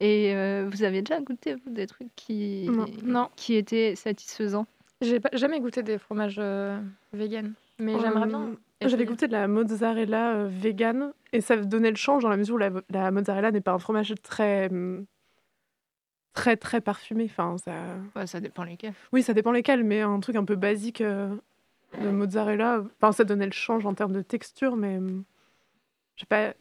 [0.00, 2.86] Et euh, vous avez déjà goûté vous, des trucs qui, Non.
[3.02, 3.28] Non.
[3.36, 4.66] qui étaient satisfaisants?
[5.00, 6.80] J'ai pas- jamais goûté des fromages euh,
[7.12, 8.52] vegan, mais j'aimerais bien.
[8.82, 12.56] J'avais goûté de la mozzarella euh, vegan et ça donnait le change dans la mesure
[12.56, 15.06] où la, la mozzarella n'est pas un fromage très hum,
[16.34, 17.24] très très parfumé.
[17.24, 17.72] Enfin, ça...
[18.14, 18.92] Ouais, Ça dépend lesquels.
[19.12, 21.34] Oui, ça dépend lesquels, mais un truc un peu basique euh,
[22.02, 25.24] de mozzarella, enfin, ça donnait le change en termes de texture, mais hum,
[26.16, 26.52] je sais pas,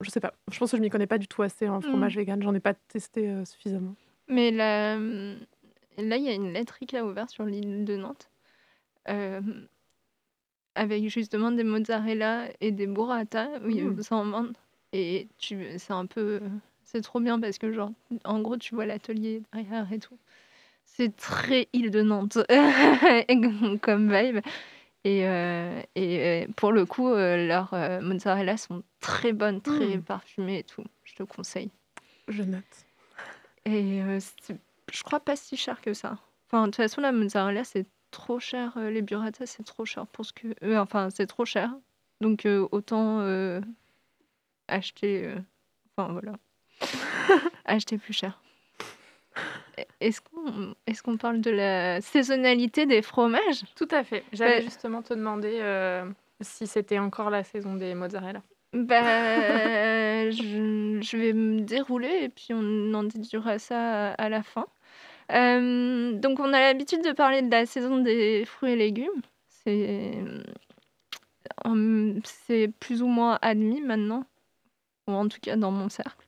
[0.00, 0.32] je sais pas.
[0.50, 2.42] Je pense que je m'y connais pas du tout assez en fromage vegan.
[2.42, 3.94] J'en ai pas testé euh, suffisamment.
[4.28, 8.28] Mais là, là, il y a une laiterie qui a ouvert sur l'île de Nantes.
[9.08, 9.40] euh,
[10.74, 13.94] avec justement des mozzarella et des burrata où ils Mm.
[13.94, 14.56] vous en vendent.
[14.92, 16.40] Et tu, c'est un peu.
[16.84, 17.90] C'est trop bien parce que, genre,
[18.24, 20.16] en gros, tu vois l'atelier derrière et tout.
[20.84, 22.38] C'est très île de Nantes
[23.82, 24.38] comme vibe.
[25.04, 30.02] Et, euh, et euh, pour le coup, euh, leurs mozzarella sont très bonnes, très Mm.
[30.02, 30.84] parfumées et tout.
[31.04, 31.70] Je te conseille.
[32.26, 32.64] Je note.
[33.64, 34.00] Et
[34.92, 36.18] je crois pas si cher que ça.
[36.46, 38.78] Enfin, de toute façon, la mozzarella, c'est trop cher.
[38.78, 40.76] les burrata, c'est trop cher pour ce que.
[40.76, 41.74] enfin, c'est trop cher.
[42.20, 43.20] Donc, autant
[44.68, 45.34] acheter.
[45.96, 46.32] Enfin, voilà.
[47.64, 48.40] acheter plus cher.
[50.00, 53.62] Est-ce qu'on est qu'on parle de la saisonnalité des fromages?
[53.76, 54.24] Tout à fait.
[54.32, 56.04] J'allais Bah- justement te demander euh,
[56.40, 58.42] si c'était encore la saison des mozzarella.
[58.72, 64.42] Bah, je, je vais me dérouler et puis on en déduira ça à, à la
[64.42, 64.66] fin.
[65.32, 69.22] Euh, donc, on a l'habitude de parler de la saison des fruits et légumes.
[69.48, 70.18] C'est
[72.24, 74.24] c'est plus ou moins admis maintenant,
[75.06, 76.26] ou en tout cas dans mon cercle.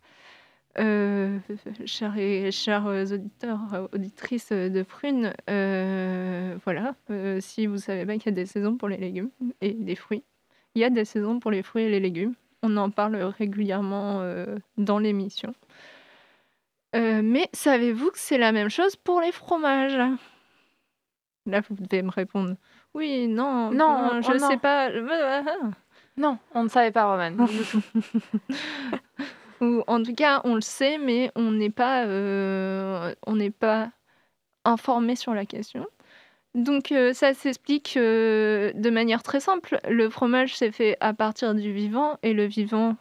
[0.79, 1.39] Euh,
[1.85, 8.27] chers, et, chers auditeurs, auditrices de prunes, euh, voilà, euh, si vous savez pas qu'il
[8.27, 9.31] y a des saisons pour les légumes
[9.61, 10.23] et les fruits,
[10.75, 12.35] il y a des saisons pour les fruits et les légumes.
[12.63, 15.55] On en parle régulièrement euh, dans l'émission.
[16.95, 19.97] Mais savez-vous que c'est la même chose pour les fromages?
[21.47, 22.57] Là, vous devez me répondre.
[22.95, 24.59] Oui, non, Non, non, je oh sais non.
[24.59, 24.91] pas.
[26.17, 27.47] Non, on ne savait pas, Roman.
[29.61, 33.91] Ou en tout cas, on le sait, mais on n'est pas, euh, on n'est pas
[34.65, 35.87] informé sur la question.
[36.55, 39.81] Donc euh, ça s'explique euh, de manière très simple.
[39.89, 42.97] Le fromage s'est fait à partir du vivant et le vivant,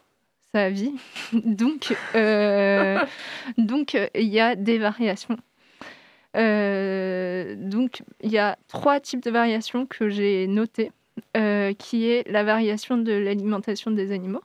[0.53, 0.93] ça vit.
[1.33, 1.93] donc
[3.57, 5.37] donc il y a des variations.
[6.35, 10.91] Donc il y a trois types de variations que j'ai notées,
[11.79, 14.43] qui est la variation de l'alimentation des animaux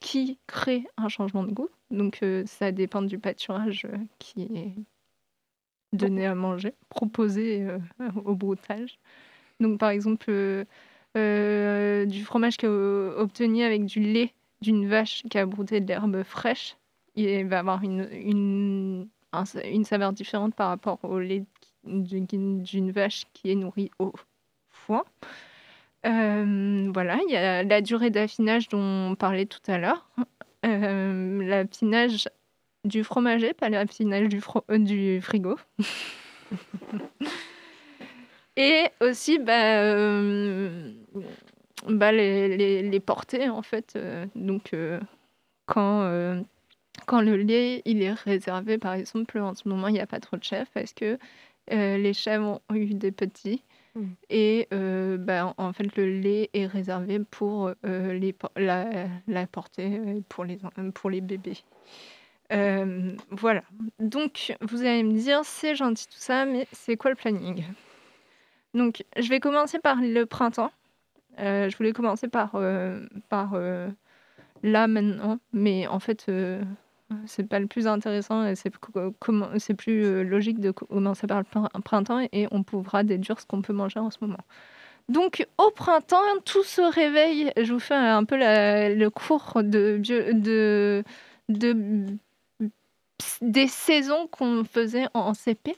[0.00, 1.68] qui crée un changement de goût.
[1.90, 4.72] Donc euh, ça dépend du pâturage euh, qui est
[5.92, 7.78] donné à manger, proposé euh,
[8.24, 8.98] au broutage.
[9.60, 10.30] Donc par exemple,
[11.14, 16.76] du fromage euh, obtenu avec du lait d'une vache qui a brouté de l'herbe fraîche,
[17.14, 21.44] il va avoir une, une, un- une saveur différente par rapport au lait
[21.84, 24.12] d'une vache qui est nourrie au
[24.70, 25.04] foin.
[26.92, 30.08] Voilà, il y a la durée d'affinage dont on parlait tout à l'heure.
[30.62, 32.28] L'affinage
[32.84, 35.56] du fromager, pas l'affinage du, fro- euh, du frigo.
[38.56, 39.92] Et aussi, bah,
[41.88, 43.94] bah, les, les, les portées, en fait.
[43.96, 44.98] euh, donc, euh,
[45.66, 46.42] quand,
[47.06, 50.20] quand le lait, il est réservé, par exemple, en ce moment, il n'y a pas
[50.20, 51.18] trop de chèvres parce que
[51.70, 53.62] les chèvres ont eu des petits.
[53.96, 54.04] Mm.
[54.30, 59.98] Et euh, bah, en fait, le lait est réservé pour euh, les, la, la portée
[59.98, 60.58] euh, pour les,
[60.94, 61.58] pour les bébés.
[62.52, 63.62] Euh, voilà.
[63.98, 67.64] Donc, vous allez me dire, c'est gentil tout ça, mais c'est quoi le planning?
[68.74, 70.70] Donc, je vais commencer par le printemps.
[71.38, 72.56] Je voulais commencer par,
[73.28, 73.58] par
[74.62, 76.30] là maintenant, mais en fait,
[77.26, 81.68] c'est pas le plus intéressant et c'est plus euh, logique de commencer par le prin-
[81.84, 84.40] printemps et on pourra déduire ce qu'on peut manger en ce moment.
[85.08, 87.52] Donc, au printemps, tout se réveille.
[87.56, 90.02] Je vous fais un peu le cours de,
[93.40, 95.76] des saisons qu'on faisait en CP.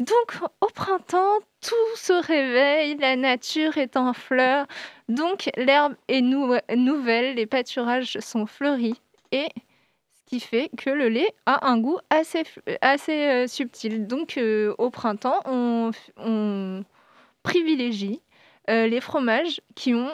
[0.00, 4.66] Donc au printemps, tout se réveille, la nature est en fleurs,
[5.08, 9.48] donc l'herbe est nou- nouvelle, les pâturages sont fleuris et
[10.32, 12.44] qui fait que le lait a un goût assez,
[12.80, 14.06] assez euh, subtil.
[14.06, 16.84] Donc euh, au printemps, on, on
[17.42, 18.22] privilégie
[18.70, 20.08] euh, les fromages qui ont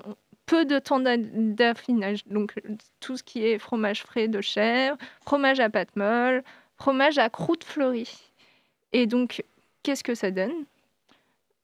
[0.47, 2.27] peu de temps d'a- d'affinage.
[2.27, 2.55] Donc
[2.99, 6.43] tout ce qui est fromage frais de chèvre, fromage à pâte molle,
[6.77, 8.33] fromage à croûte fleurie.
[8.93, 9.45] Et donc,
[9.85, 10.65] qu'est-ce que ça donne?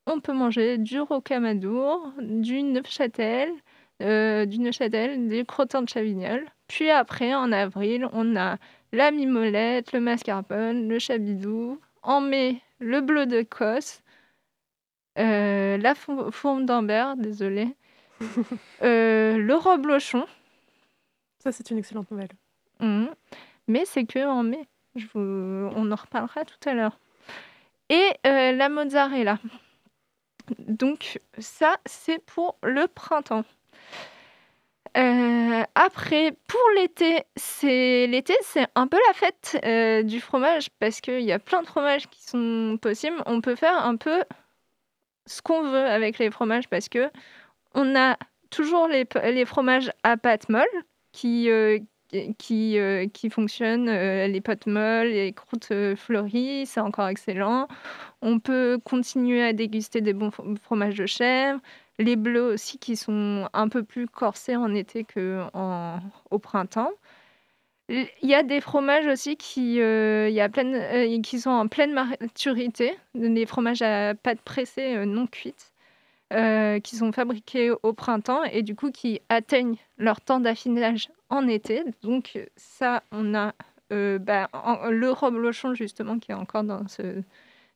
[0.06, 3.50] On peut manger du rocamadour, du neufchâtel,
[4.02, 6.44] euh, du neufchâtel, des crottins de chavignol.
[6.68, 8.56] Puis après, en avril, on a
[8.92, 11.80] la mimolette, le mascarpone, le chabidou.
[12.02, 14.02] En mai, le bleu de Cosse,
[15.18, 17.68] euh, la fou- fourme d'Ambert, désolé,
[18.82, 20.26] euh, le reblochon.
[21.38, 22.28] Ça, c'est une excellente nouvelle.
[22.80, 23.10] Mhm.
[23.68, 24.66] Mais c'est que en mai.
[24.96, 26.98] Je vous- On en reparlera tout à l'heure.
[27.88, 29.38] Et euh, la mozzarella.
[30.58, 33.44] Donc ça, c'est pour le printemps.
[34.96, 41.00] Euh, après, pour l'été, c'est l'été, c'est un peu la fête euh, du fromage parce
[41.00, 43.20] qu'il y a plein de fromages qui sont possibles.
[43.26, 44.22] On peut faire un peu
[45.26, 47.10] ce qu'on veut avec les fromages parce que
[47.74, 48.16] on a
[48.50, 50.62] toujours les, les fromages à pâte molle
[51.10, 51.80] qui, euh,
[52.38, 52.78] qui,
[53.12, 57.66] qui fonctionnent, les pâtes molles, les croûtes fleuries, c'est encore excellent.
[58.22, 61.58] On peut continuer à déguster des bons fro- fromages de chèvre,
[61.98, 66.90] les bleus aussi qui sont un peu plus corsés en été qu'au printemps.
[67.90, 71.92] Il y a des fromages aussi qui, euh, y a euh, qui sont en pleine
[71.92, 75.72] maturité, des fromages à pâte pressée euh, non cuite,
[76.82, 81.84] qui sont fabriqués au printemps et du coup qui atteignent leur temps d'affinage en été.
[82.02, 83.52] Donc ça, on a
[83.90, 87.22] bah, en- le reblochon justement qui est encore dans ce-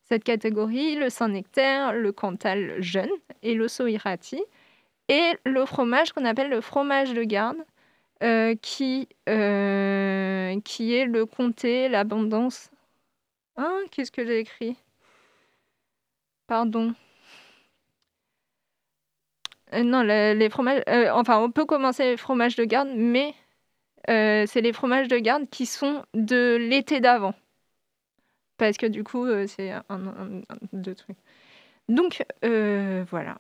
[0.09, 3.11] cette catégorie, le Saint-Nectaire, le Cantal jeune
[3.43, 4.43] et le Soirati.
[5.09, 7.59] Et le fromage qu'on appelle le fromage de garde,
[8.23, 12.71] euh, qui, euh, qui est le comté, l'abondance.
[13.57, 14.77] Hein, Qu'est-ce que j'ai écrit?
[16.47, 16.95] Pardon.
[19.75, 20.83] Euh, non, le- les fromages.
[21.13, 23.35] enfin, on peut commencer les fromages de garde, mais
[24.09, 27.35] c'est les fromages de garde qui sont de l'été d'avant.
[28.59, 30.43] Parce que du coup, euh, c'est un, un-
[30.73, 31.19] deux trucs.
[31.89, 33.39] Donc, euh, voilà.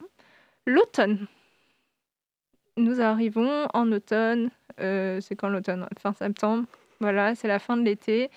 [0.66, 1.27] L'automne.
[2.77, 4.51] Nous arrivons en automne.
[4.81, 5.87] euh, c'est quand l'automne?
[5.99, 6.66] Fin septembre.
[7.01, 8.31] Voilà, c'est la fin de l'été.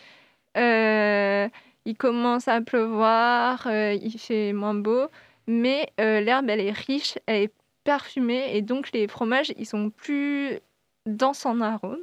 [1.85, 5.07] Il commence à pleuvoir, il fait moins beau.
[5.47, 7.53] mais l'herbe, elle est riche, elle est
[7.83, 10.59] parfumée, et donc les fromages, ils sont plus
[11.07, 11.97] denses en arôme.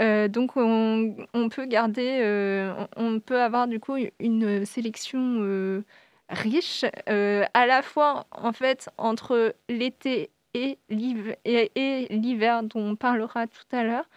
[0.00, 1.14] Euh, donc on,
[1.50, 5.84] peut garder, euh, on peut avoir du coup une sélection euh,
[6.28, 13.84] riche, à la fois en fait entre l'été et l'hiver, dont on parlera tout à
[13.84, 14.08] l'heure.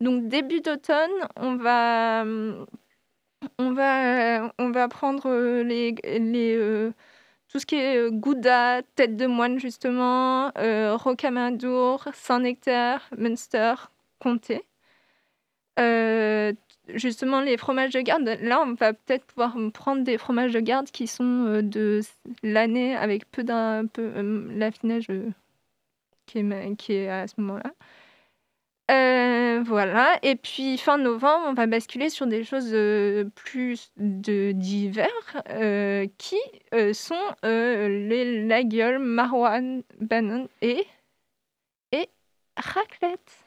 [0.00, 2.24] Donc début d'automne, on va,
[3.58, 5.94] on va, on va prendre les,
[7.48, 10.52] tout ce qui est gouda, tête de moine justement,
[10.96, 13.74] rocamadour, Saint-Nectaire, Munster,
[14.18, 14.62] comté.
[15.78, 16.52] Euh,
[16.88, 20.90] justement, les fromages de garde, là, on va peut-être pouvoir prendre des fromages de garde
[20.90, 22.00] qui sont euh, de
[22.42, 25.06] l'année avec peu d'un peu euh, l'affinage
[26.26, 27.72] qui, est, qui est à ce moment-là.
[29.64, 32.72] Voilà, et puis fin novembre, on va basculer sur des choses
[33.34, 35.08] plus de d'hiver
[35.50, 36.38] euh, qui
[36.92, 40.84] sont les la gueule, maroilles, banane et,
[41.92, 42.08] et
[42.56, 43.44] raclette.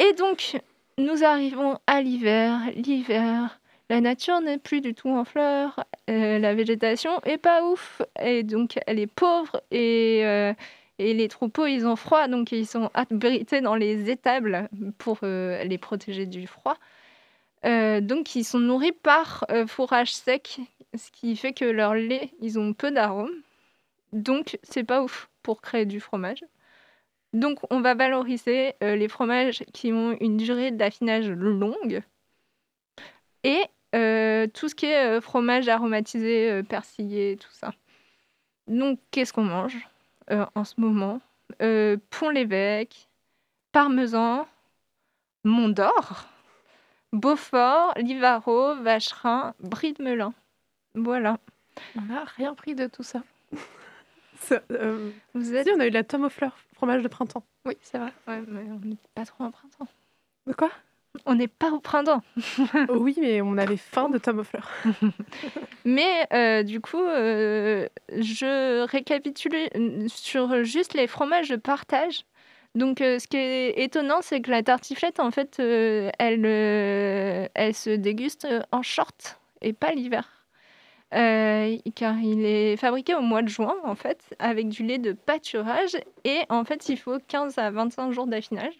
[0.00, 0.56] Et donc,
[0.96, 2.58] nous arrivons à l'hiver.
[2.74, 8.00] L'hiver, la nature n'est plus du tout en fleurs, euh, la végétation est pas ouf,
[8.18, 10.54] et donc elle est pauvre, et, euh,
[10.98, 15.64] et les troupeaux, ils ont froid, donc ils sont abrités dans les étables pour euh,
[15.64, 16.76] les protéger du froid.
[17.62, 20.60] Donc ils sont nourris par fourrage sec,
[20.94, 23.34] ce qui fait que leur lait, ils ont peu d'arômes.
[24.14, 26.42] Donc c'est pas ouf pour créer du fromage.
[27.32, 32.02] Donc on va valoriser euh, les fromages qui ont une durée d'affinage longue
[33.44, 33.62] et
[33.94, 37.72] euh, tout ce qui est euh, fromage aromatisé, persillé, tout ça.
[38.66, 39.76] Donc qu'est-ce qu'on mange
[40.54, 41.20] en ce moment?
[41.62, 43.08] Euh, Pont-l'Évêque,
[43.72, 44.46] Parmesan,
[45.44, 46.26] Mont d'Or,
[47.12, 50.32] Beaufort, Livaro, Vacherin, Brie de Melun.
[50.94, 51.38] Voilà.
[51.96, 53.22] On n'a rien pris de tout ça.
[54.72, 55.66] Euh, Vous êtes.
[55.66, 57.44] si, on a eu la tome aux fleurs, fromage de printemps.
[57.66, 58.12] Oui, c'est vrai.
[58.26, 59.86] Ouais, mais on n'est pas trop en printemps.
[60.46, 60.70] De quoi?
[61.26, 62.22] On n'est pas au printemps.
[62.88, 64.70] Oui, mais on avait faim de tome aux fleurs.
[65.84, 72.24] Mais euh, du coup, euh, je récapitule euh, sur juste les fromages de partage.
[72.76, 78.46] Donc, ce qui est étonnant, c'est que la tartiflette, en fait, elle, elle se déguste
[78.70, 80.39] en short et pas l'hiver.
[81.12, 85.12] Euh, car il est fabriqué au mois de juin, en fait, avec du lait de
[85.12, 85.96] pâturage.
[86.24, 88.74] Et en fait, il faut 15 à 25 jours d'affinage.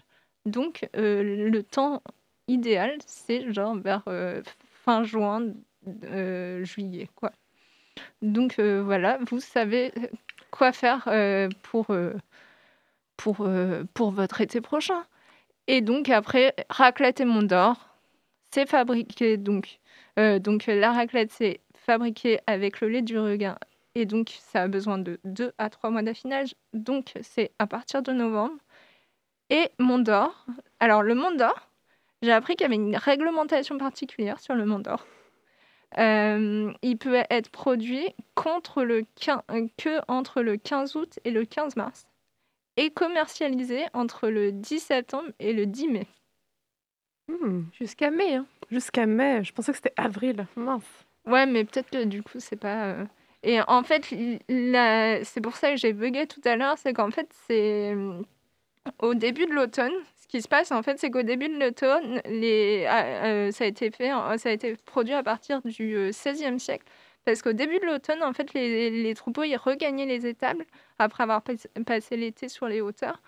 [0.47, 2.03] Donc, euh, le temps
[2.49, 4.43] idéal, c'est genre vers euh,
[4.85, 5.53] fin juin,
[6.63, 7.33] juillet, quoi.
[8.23, 9.93] Donc voilà, vous savez
[10.51, 11.09] quoi faire
[11.63, 11.87] pour,
[13.17, 13.49] pour,
[13.95, 15.05] pour votre été prochain.
[15.67, 17.89] Et donc après, raclette et Mont d'Or,
[18.51, 19.81] c'est fabriqué donc,
[20.17, 21.61] donc la raclette c'est
[21.91, 23.59] fabriqué avec le lait du regain
[23.97, 26.55] et donc ça a besoin de 2 à 3 mois d'affinage.
[26.73, 28.55] Donc c'est à partir de novembre.
[29.51, 30.47] Et Mont d'Or,
[30.79, 31.69] alors le Mont d'Or,
[32.23, 35.05] j'ai appris qu'il y avait une réglementation particulière sur le Mont d'Or.
[35.99, 41.33] Euh, il peut être produit contre le quin- euh, que entre le 15 août et
[41.33, 42.07] le 15 mars
[42.77, 46.07] et commercialisé entre le 10 septembre et le 10 mai.
[47.27, 48.37] Hmm, Jusqu'à mai.
[48.37, 48.47] hein.
[48.71, 50.47] Jusqu'à mai, je pensais que c'était avril.
[50.55, 50.85] Mince.
[51.27, 52.87] Ouais, mais peut-être que du coup, c'est pas.
[52.89, 53.05] euh,
[53.43, 54.09] Et en fait,
[54.49, 57.95] la- c'est pour ça que j'ai bugué tout à l'heure, c'est qu'en fait, c'est
[59.01, 59.93] au début de l'automne.
[60.21, 62.87] Ce qui se passe, en fait, c'est qu'au début de l'automne, les...
[62.89, 66.59] ah, euh, ça a été fait, ça a été produit à partir du euh, XVIe
[66.61, 66.85] siècle.
[67.25, 70.65] Parce qu'au début de l'automne, en fait, les, les troupeaux ils regagnaient les étables
[70.99, 71.53] après avoir pas-
[71.87, 73.21] passé l'été sur les hauteurs.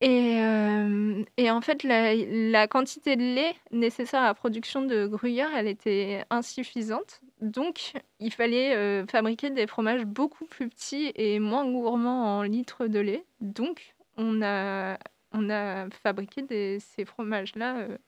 [0.00, 5.06] Et, euh, et en fait, la, la quantité de lait nécessaire à la production de
[5.06, 7.20] gruyère, elle était insuffisante.
[7.40, 12.86] Donc, il fallait euh, fabriquer des fromages beaucoup plus petits et moins gourmands en litres
[12.86, 13.24] de lait.
[13.40, 14.98] Donc, on a,
[15.32, 17.98] on a fabriqué des, ces fromages-là, euh,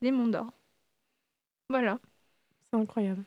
[0.00, 0.50] les Monts d'Or.
[1.68, 1.98] Voilà.
[2.70, 3.22] C'est incroyable.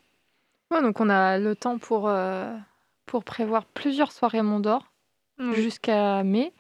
[0.71, 2.57] Ouais, donc on a le temps pour, euh,
[3.05, 4.91] pour prévoir plusieurs soirées Mont d'Or
[5.53, 6.51] jusqu'à mai.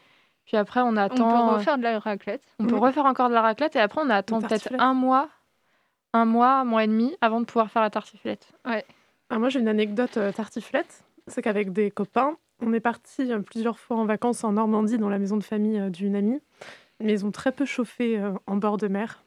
[0.45, 1.15] Puis après, on On attend.
[1.15, 1.23] peut
[1.53, 2.43] euh, refaire de la raclette.
[2.59, 5.29] on peut refaire encore de la raclette et après, on attend peut-être un mois,
[6.13, 8.47] un mois, un mois et demi avant de pouvoir faire la tartiflette.
[8.63, 11.03] Ah, moi, j'ai une anecdote euh, tartiflette.
[11.27, 15.09] C'est qu'avec des copains, on est parti euh, plusieurs fois en vacances en Normandie, dans
[15.09, 16.39] la maison de famille euh, d'une amie.
[16.99, 19.23] Une maison très peu chauffée euh, en bord de mer.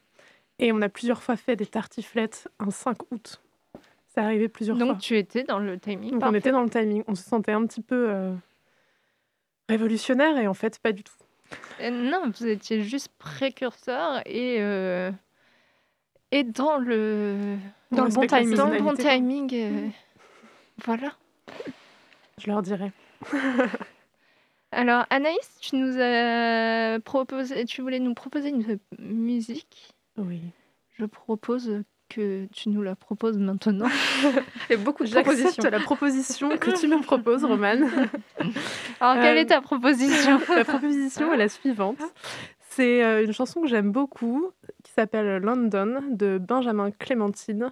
[0.57, 3.41] Et on a plusieurs fois fait des tartiflettes un 5 août.
[4.07, 4.97] C'est arrivé plusieurs Donc, fois.
[4.99, 6.11] tu étais dans le timing.
[6.13, 7.03] Donc on était dans le timing.
[7.07, 8.33] On se sentait un petit peu euh,
[9.69, 11.13] révolutionnaire et en fait, pas du tout.
[11.79, 15.11] Euh, Non, vous étiez juste précurseur et, euh,
[16.31, 17.55] et dans le,
[17.91, 18.55] Dans le bon timing.
[18.55, 19.49] dans le bon timing.
[19.53, 19.87] euh,
[20.83, 21.13] Voilà.
[22.39, 22.91] Je leur dirai.
[24.71, 29.93] Alors, Anaïs, tu nous as proposé, tu voulais nous proposer une musique.
[30.17, 30.41] Oui.
[30.97, 33.87] Je propose que tu nous la proposes maintenant.
[34.69, 35.63] Et beaucoup de propositions.
[35.69, 37.83] la proposition que tu me proposes, Romane.
[38.99, 40.39] Alors, quelle Euh, est ta proposition?
[40.49, 41.99] La proposition est la suivante.
[42.71, 44.51] C'est euh, une chanson que j'aime beaucoup
[44.83, 47.71] qui s'appelle London de Benjamin Clémentine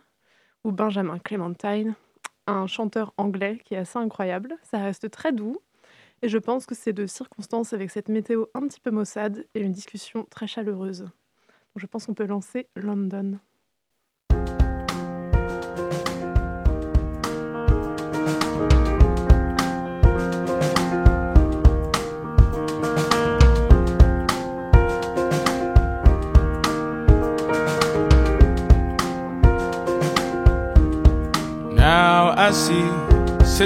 [0.64, 1.96] ou Benjamin Clementine,
[2.48, 4.56] un chanteur anglais qui est assez incroyable.
[4.64, 5.58] Ça reste très doux
[6.22, 9.62] et je pense que c'est de circonstance avec cette météo un petit peu maussade et
[9.62, 11.02] une discussion très chaleureuse.
[11.02, 11.12] Donc
[11.78, 13.38] je pense qu'on peut lancer London.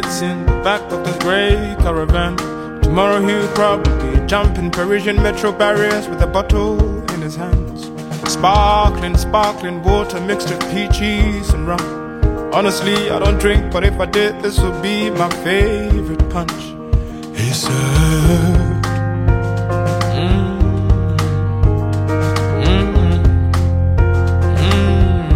[0.02, 2.38] Sits in the back of the grey caravan.
[2.82, 6.80] Tomorrow he'll probably jump in Parisian metro barriers with a bottle
[7.12, 7.92] in his hands.
[8.32, 11.82] Sparkling, sparkling water mixed with peaches and rum.
[12.54, 16.62] Honestly, I don't drink, but if I did, this would be my favorite punch.
[17.36, 18.82] He said.
[20.16, 20.60] "Mm,
[22.66, 22.94] mm,
[24.68, 25.34] mm."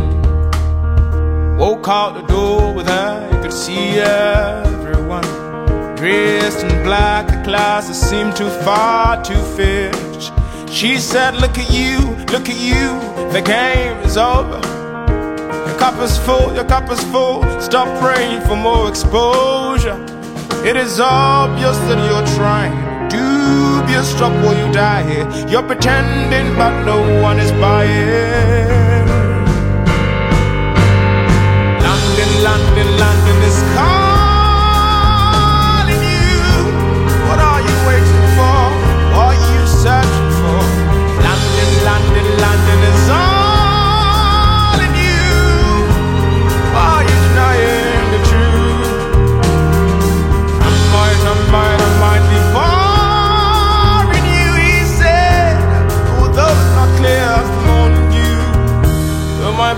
[1.57, 5.23] Woke out the door with could see everyone
[5.95, 7.27] dressed in black.
[7.27, 9.95] The classes seemed too far to fit.
[10.69, 11.99] She said, Look at you,
[12.33, 12.99] look at you,
[13.31, 14.59] the game is over.
[15.67, 17.43] Your cup is full, your cup is full.
[17.61, 20.03] Stop praying for more exposure.
[20.65, 22.75] It is obvious that you're trying.
[23.07, 25.47] Dubious, or you die here.
[25.47, 28.84] You're pretending, but no one is buying.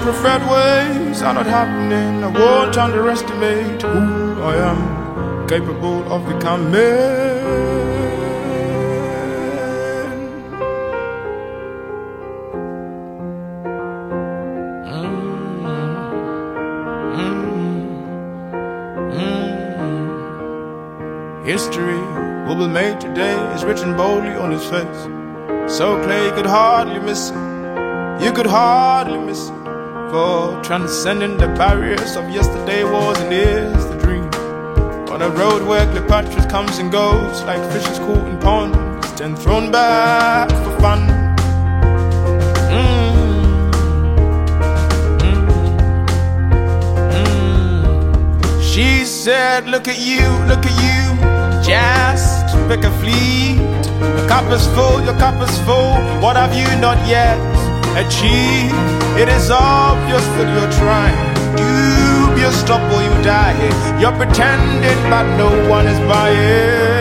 [0.08, 6.74] Preferred ways are not happening, I won't underestimate who I am, capable of becoming.
[21.44, 22.00] History
[22.48, 25.02] will be made today is written boldly on his face.
[25.78, 28.24] So clear you could hardly miss it.
[28.24, 29.57] You could hardly miss it.
[30.12, 34.24] For transcending the barriers of yesterday was and is the dream.
[35.12, 39.70] On a road where Cleopatra comes and goes like fishes caught in ponds, then thrown
[39.70, 41.02] back for fun.
[42.72, 43.72] Mm.
[47.12, 48.64] Mm.
[48.64, 53.58] She said, Look at you, look at you, just pick a fleet.
[54.00, 55.96] Your cup is full, your cup is full.
[56.22, 57.38] What have you not yet
[58.04, 58.74] achieved?
[59.18, 61.28] It is obvious that you're trying.
[61.58, 63.58] Dubious, stop or you die.
[64.00, 66.97] You're pretending, but no one is buying.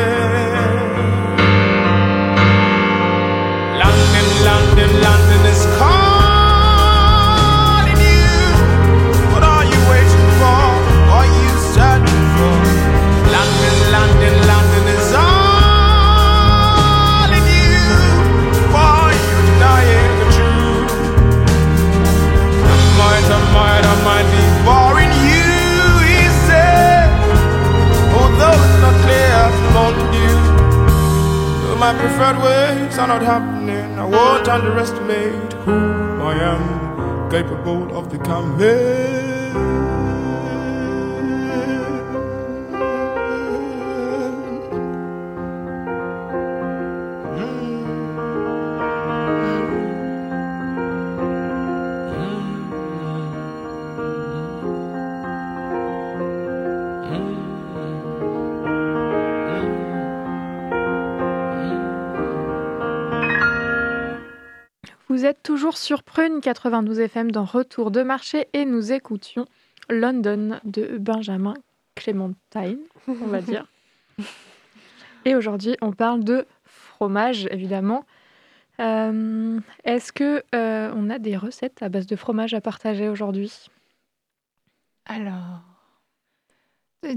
[31.86, 35.72] My preferred ways are not happening, I won't underestimate who
[36.20, 39.95] I am, capable of becoming.
[65.76, 69.46] Toujours sur Prune 92 FM dans Retour de marché et nous écoutions
[69.90, 71.54] London de Benjamin
[71.94, 73.66] Clementine, on va dire.
[75.24, 78.04] Et aujourd'hui, on parle de fromage, évidemment.
[78.80, 83.68] Euh, Est-ce que euh, on a des recettes à base de fromage à partager aujourd'hui?
[85.04, 85.62] Alors,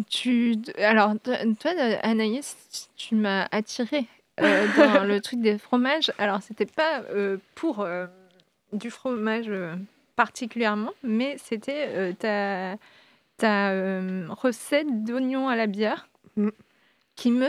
[0.10, 1.72] Tu, alors, toi,
[2.04, 4.08] Anaïs, tu m'as attirée
[4.42, 6.12] euh, dans le truc des fromages.
[6.18, 8.08] Alors, c'était pas euh, pour euh,
[8.74, 9.76] du fromage euh,
[10.16, 12.76] particulièrement, mais c'était euh, ta,
[13.38, 16.08] ta euh, recette d'oignons à la bière
[16.38, 16.50] Mm.
[17.16, 17.48] qui me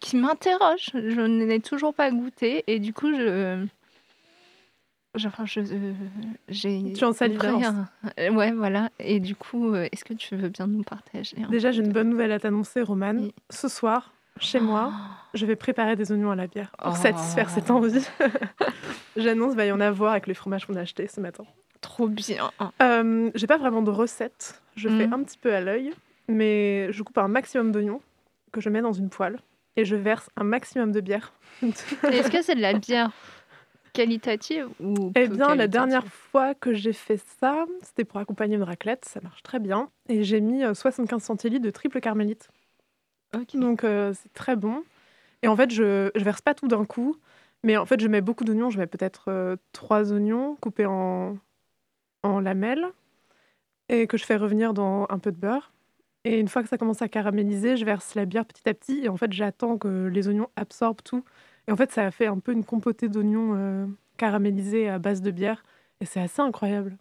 [0.00, 0.90] qui m'interroge.
[0.94, 3.64] Je n'ai toujours pas goûté et du coup, je.
[5.14, 5.92] je- Enfin, je, euh,
[6.48, 6.92] j'ai.
[6.94, 7.12] Tu en
[8.18, 8.90] euh, Ouais, voilà.
[8.98, 12.10] Et du coup, euh, est-ce que tu veux bien nous partager Déjà, j'ai une bonne
[12.10, 13.18] nouvelle à t'annoncer, Romane.
[13.20, 13.34] Oui.
[13.50, 14.92] Ce soir, chez moi,
[15.34, 16.96] je vais préparer des oignons à la bière pour Oh.
[17.02, 18.06] satisfaire cette envie.
[19.16, 21.44] J'annonce, va y en avoir avec les fromages qu'on a achetés ce matin.
[21.80, 22.50] Trop bien.
[22.82, 24.62] Euh, j'ai pas vraiment de recette.
[24.76, 25.12] Je fais Mhm.
[25.12, 25.92] un petit peu à l'œil,
[26.28, 28.00] mais je coupe un maximum d'oignons
[28.52, 29.38] que je mets dans une poêle
[29.76, 31.32] et je verse un maximum de bière.
[31.62, 33.10] Est-ce que c'est de la bière
[33.92, 38.62] qualitative ou Eh bien, la dernière fois que j'ai fait ça, c'était pour accompagner une
[38.64, 39.88] raclette, ça marche très bien.
[40.08, 42.48] Et j'ai mis euh, 75 centilitres de triple carmélite.
[43.54, 44.82] Donc euh, c'est très bon.
[45.42, 47.16] Et en fait, je, je verse pas tout d'un coup,
[47.62, 48.70] mais en fait, je mets beaucoup d'oignons.
[48.70, 51.36] Je mets peut-être euh, trois oignons coupés en,
[52.22, 52.86] en lamelles
[53.88, 55.72] et que je fais revenir dans un peu de beurre.
[56.24, 59.00] Et une fois que ça commence à caraméliser, je verse la bière petit à petit.
[59.04, 61.24] Et en fait, j'attends que les oignons absorbent tout.
[61.68, 65.20] Et en fait, ça a fait un peu une compotée d'oignons euh, caramélisés à base
[65.20, 65.62] de bière.
[66.00, 66.96] Et c'est assez incroyable.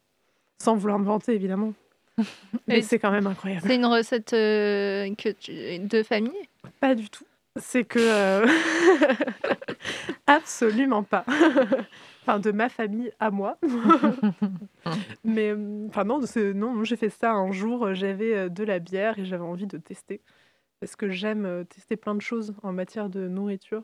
[0.61, 1.73] Sans vouloir me vanter, évidemment.
[2.67, 3.65] Mais c'est quand même incroyable.
[3.67, 5.79] C'est une recette euh, que tu...
[5.79, 6.31] de famille?
[6.79, 7.25] Pas du tout.
[7.59, 7.99] C'est que.
[7.99, 8.47] euh,
[10.27, 11.23] Absolument pas.
[12.21, 13.57] enfin, de ma famille à moi.
[15.23, 15.49] Mais.
[15.51, 16.19] euh, Enfin, non,
[16.55, 17.93] non j'ai fait ça un jour.
[17.93, 20.21] J'avais de la bière et j'avais envie de tester.
[20.79, 23.83] Parce que j'aime tester plein de choses en matière de nourriture.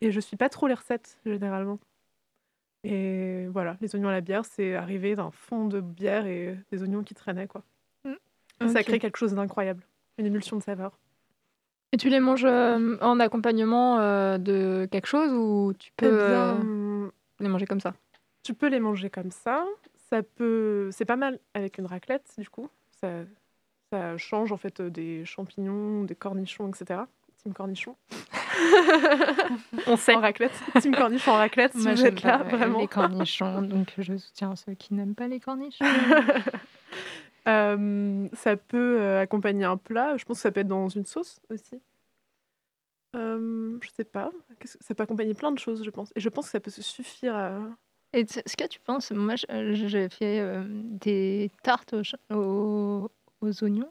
[0.00, 1.78] Et je suis pas trop les recettes, généralement.
[2.84, 6.82] Et voilà, les oignons à la bière, c'est arrivé d'un fond de bière et des
[6.82, 7.64] oignons qui traînaient, quoi.
[8.60, 9.84] Et Ça crée quelque chose d'incroyable.
[10.18, 10.98] Une émulsion de saveurs.
[11.92, 16.10] Et tu les manges euh, en accompagnement euh, de quelque chose ou tu peux Eh
[16.10, 17.10] bien, euh,
[17.40, 17.94] les manger comme ça?
[18.42, 19.64] Tu peux les manger comme ça.
[20.10, 22.68] Ça peut, c'est pas mal avec une raclette du coup.
[23.00, 23.08] Ça,
[23.90, 27.02] ça change en fait des champignons, des cornichons, etc.
[27.42, 27.96] Team cornichon.
[29.86, 30.14] On sait.
[30.14, 30.52] En raclette.
[30.80, 31.72] Team cornichon en raclette.
[31.72, 32.78] Si Moi, vous j'aime êtes là, pas vraiment.
[32.80, 35.84] les cornichons, donc je soutiens ceux qui n'aiment pas les cornichons.
[37.46, 40.18] Euh, ça peut euh, accompagner un plat.
[40.18, 41.80] Je pense que ça peut être dans une sauce aussi.
[43.16, 44.30] Euh, je sais pas.
[44.60, 46.12] Qu'est-ce que- Ça peut accompagner plein de choses, je pense.
[46.14, 47.58] Et je pense que ça peut se suffire à.
[48.12, 53.90] Et ce que tu penses, moi j'ai fait euh, des tartes aux, aux- aux oignons.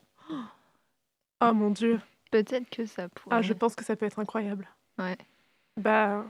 [1.41, 1.99] Oh mon dieu.
[2.43, 3.35] Peut-être que ça pourrait.
[3.37, 4.67] Ah, je pense que ça peut être incroyable.
[4.97, 5.17] Ouais.
[5.77, 6.25] Bah,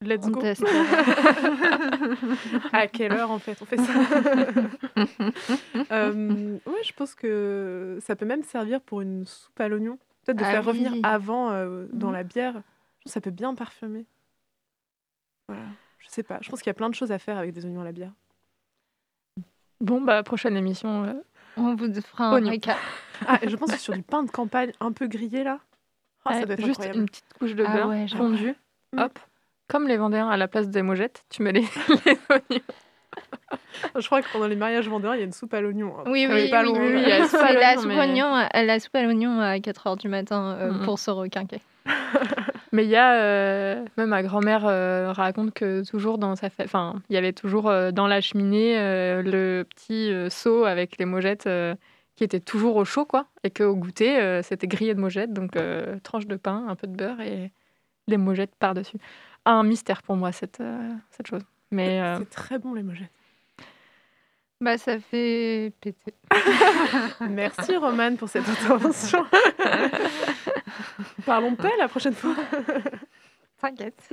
[0.00, 0.40] let's On go.
[2.72, 3.92] à quelle heure en fait on fait ça?
[5.92, 9.98] Euh, Ouais, je pense que ça peut même servir pour une soupe à l'oignon.
[10.24, 12.12] Peut-être de Ah faire revenir avant euh, dans Mhm.
[12.14, 12.62] la bière.
[13.06, 14.06] Ça peut bien parfumer.
[15.48, 15.62] Voilà.
[15.98, 16.38] Je sais pas.
[16.42, 17.92] Je pense qu'il y a plein de choses à faire avec des oignons à la
[17.92, 18.12] bière.
[19.80, 21.04] Bon, bah, prochaine émission.
[21.04, 21.14] euh,
[21.56, 22.50] On vous fera un Oignon.
[22.50, 22.76] récap.
[23.26, 25.58] Ah, je pense que sur du pain de campagne un peu grillé là.
[26.24, 26.98] Ah, ça ouais, doit être juste incroyable.
[27.00, 28.28] une petite couche de Ah beurre ouais, j'aimerais.
[28.28, 28.54] fondue.
[28.92, 28.98] Mm.
[29.00, 29.18] Hop.
[29.68, 31.60] Comme les Vendéens à la place des mojettes, tu mets les,
[32.06, 32.62] les oignons.
[33.98, 35.94] Je crois que pendant les mariages vendéens, il y a une soupe à l'oignon.
[35.98, 36.04] hein.
[36.06, 39.02] Oui, Elle oui, oui, oui, oui, la soupe à l'oignon, mais- à- la soupe à
[39.02, 40.84] l'oignon à 4h du matin euh, Mhm.
[40.84, 41.60] pour se requinquer.
[42.72, 46.96] Mais il y a, euh, même ma grand-mère euh, raconte que toujours dans sa enfin,
[47.08, 51.06] il y avait toujours euh, dans la cheminée euh, le petit euh, seau avec les
[51.06, 51.74] mojettes euh,
[52.18, 53.28] qui était toujours au chaud, quoi.
[53.44, 56.88] Et qu'au goûter, euh, c'était grillé de mojettes, donc euh, tranche de pain, un peu
[56.88, 57.52] de beurre et
[58.08, 58.96] les mojettes par-dessus.
[59.44, 61.42] Un mystère pour moi, cette, euh, cette chose.
[61.70, 63.12] Mais euh, C'est très bon les mojettes.
[64.60, 66.12] Bah, ça fait péter.
[67.20, 69.24] Merci Romane pour cette intervention.
[71.24, 72.34] Parlons paix la prochaine fois.
[73.60, 74.08] T'inquiète.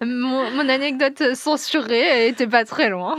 [0.02, 3.16] mon, mon anecdote censurée était pas très loin.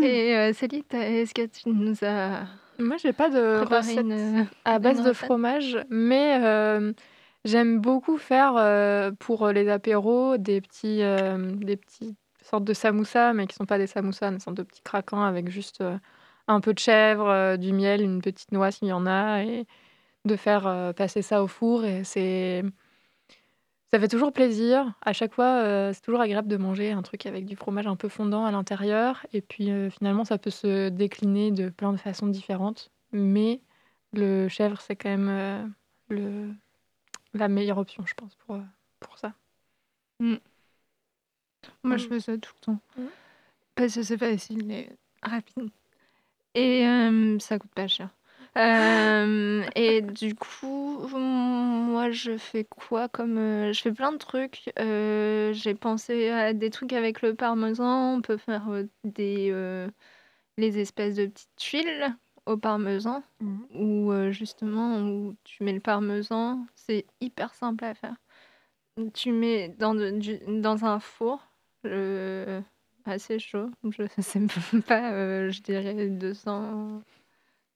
[0.00, 2.46] Et euh, Céline, est-ce que tu nous as
[2.78, 4.46] moi, j'ai pas de recette une...
[4.64, 6.92] à base de fromage, mais euh,
[7.44, 13.34] j'aime beaucoup faire euh, pour les apéros des petits, euh, des petits sortes de samoussas,
[13.34, 15.96] mais qui sont pas des samoussas, des sortes de petits craquants avec juste euh,
[16.48, 19.66] un peu de chèvre, euh, du miel, une petite noix s'il y en a, et
[20.24, 21.84] de faire euh, passer ça au four.
[21.84, 22.64] Et c'est
[23.92, 24.94] ça fait toujours plaisir.
[25.02, 27.96] À chaque fois, euh, c'est toujours agréable de manger un truc avec du fromage un
[27.96, 29.26] peu fondant à l'intérieur.
[29.32, 32.90] Et puis euh, finalement, ça peut se décliner de plein de façons différentes.
[33.12, 33.60] Mais
[34.14, 35.66] le chèvre, c'est quand même euh,
[36.08, 36.54] le,
[37.34, 38.58] la meilleure option, je pense, pour,
[39.00, 39.34] pour ça.
[41.82, 42.08] Moi, je Mm.
[42.08, 42.78] fais ça tout le temps.
[42.96, 43.02] Mm.
[43.74, 44.88] Parce que c'est facile et
[45.22, 45.68] rapide.
[46.54, 46.84] Et
[47.40, 48.08] ça coûte pas cher.
[48.58, 53.38] Euh, et du coup, moi, je fais quoi comme...
[53.38, 54.70] euh, je fais plein de trucs.
[54.78, 58.16] Euh, j'ai pensé à des trucs avec le parmesan.
[58.16, 58.68] On peut faire
[59.04, 59.54] des...
[60.58, 62.14] les espèces de petites tuiles
[62.46, 63.22] au parmesan.
[63.40, 63.66] Mhm.
[63.74, 66.66] Où justement, où tu mets le parmesan.
[66.74, 68.16] C'est hyper simple à faire.
[69.14, 71.48] Tu mets dans, de- du- dans un four
[73.04, 73.70] assez chaud.
[73.90, 74.40] Je sais
[74.86, 77.02] pas, je dirais 200,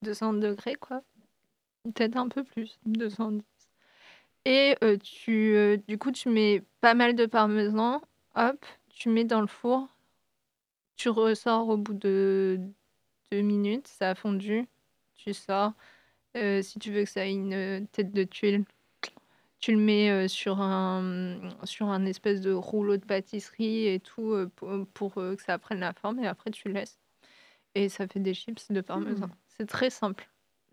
[0.07, 1.02] 200 degrés, quoi.
[1.84, 3.42] Peut-être un peu plus, 210.
[4.44, 8.00] Et euh, tu, euh, du coup, tu mets pas mal de parmesan.
[8.36, 9.88] Hop, tu mets dans le four.
[10.96, 12.61] Tu ressors au bout de
[13.32, 14.66] deux minutes, ça a fondu.
[15.16, 15.72] Tu sors.
[16.36, 18.64] Euh, si tu veux que ça ait une tête de tuile,
[19.59, 24.36] tu le mets sur un, sur un espèce de rouleau de pâtisserie et tout
[24.94, 26.98] pour, que ça prenne la forme et après tu laisses.
[27.74, 29.30] Et ça fait des chips de parmesan.
[29.59, 30.28] C'est très simple.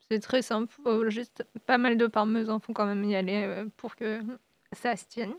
[0.09, 0.73] C'est très simple.
[1.09, 2.59] Juste pas mal de parmesan.
[2.59, 4.21] Faut quand même y aller euh, pour que
[4.73, 5.33] ça se tienne.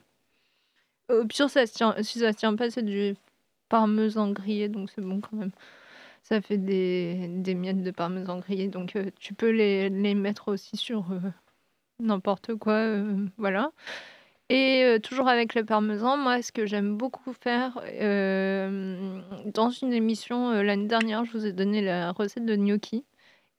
[1.11, 1.95] Au pire, ça se tient.
[2.03, 3.15] Si ça se tient pas, c'est du
[3.69, 5.51] parmesan grillé, donc c'est bon quand même.
[6.23, 10.49] Ça fait des, des miettes de parmesan grillé, donc euh, tu peux les, les mettre
[10.49, 11.21] aussi sur euh,
[11.99, 13.71] n'importe quoi, euh, voilà.
[14.49, 19.93] Et euh, toujours avec le parmesan, moi, ce que j'aime beaucoup faire, euh, dans une
[19.93, 23.05] émission euh, l'année dernière, je vous ai donné la recette de gnocchi.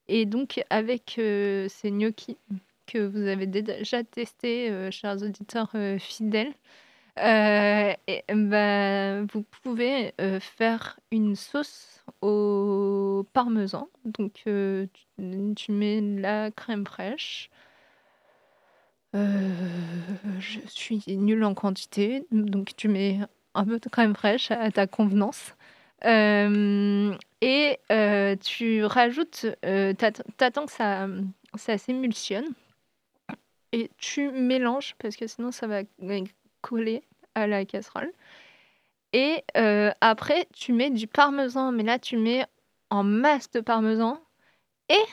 [0.08, 2.38] Et donc, avec euh, ces gnocchis
[2.86, 6.54] que vous avez déjà testés, euh, chers auditeurs euh, fidèles,
[7.16, 7.96] bah,
[9.22, 13.88] vous pouvez faire une sauce au parmesan.
[14.04, 14.88] Donc, tu,
[15.56, 17.50] tu mets la crème fraîche.
[19.14, 23.20] Je suis nulle en quantité, donc tu mets
[23.54, 25.54] un peu de crème fraîche à ta convenance.
[26.06, 31.08] Euh, et euh, tu rajoutes, euh, t'att- t'attends que ça,
[31.78, 32.46] s'émulsionne
[33.72, 35.82] et tu mélanges parce que sinon ça va
[36.60, 37.02] coller
[37.34, 38.12] à la casserole.
[39.12, 39.42] Et
[40.00, 42.44] après, tu mets du parmesan, mais là tu mets
[42.90, 44.20] en masse de parmesan.
[44.88, 45.04] Et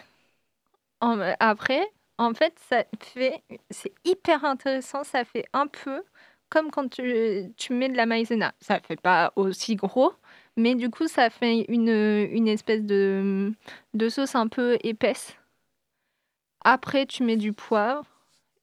[1.39, 1.85] après,
[2.17, 5.03] en fait, ça fait, c'est hyper intéressant.
[5.03, 6.03] Ça fait un peu
[6.49, 8.53] comme quand tu, tu mets de la maïzena.
[8.61, 10.13] Ça fait pas aussi gros,
[10.57, 13.53] mais du coup, ça fait une, une espèce de,
[13.93, 15.35] de sauce un peu épaisse.
[16.63, 18.05] Après, tu mets du poivre.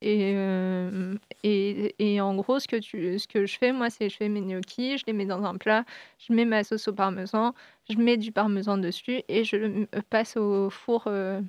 [0.03, 4.09] Et, euh, et, et en gros, ce que, tu, ce que je fais, moi, c'est
[4.09, 5.85] je fais mes gnocchis, je les mets dans un plat,
[6.19, 7.55] je mets ma sauce au parmesan,
[7.91, 11.43] je mets du parmesan dessus et je le passe au four euh,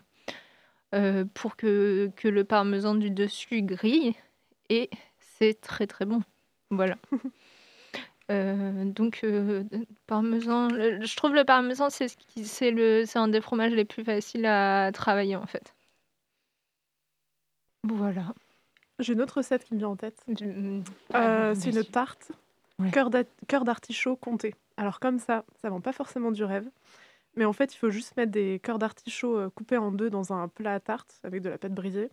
[0.94, 4.16] euh, pour que, que le parmesan du dessus grille.
[4.70, 4.90] Et
[5.20, 6.22] c'est très très bon.
[6.72, 6.98] Voilà.
[8.32, 9.64] Euh, donc, euh,
[10.08, 13.74] parmesan, le- je trouve le parmesan, c'est ce qui- c'est le, c'est un des fromages
[13.74, 15.76] les plus faciles à travailler en fait.
[17.84, 18.34] Voilà.
[19.00, 20.24] J'ai une autre recette qui me vient en tête.
[20.28, 20.82] Du-
[21.16, 22.32] Euh, c'est une tarte
[22.80, 22.92] Ouais.
[22.92, 24.56] cœur d'a- cœur d'artichaut comté.
[24.78, 26.70] Alors comme ça, ça vend pas forcément du rêve.
[27.36, 30.34] Mais en fait, il faut juste mettre des cœurs d'artichaut euh, coupés en deux dans
[30.34, 32.10] un plat à tarte avec de la pâte brisée.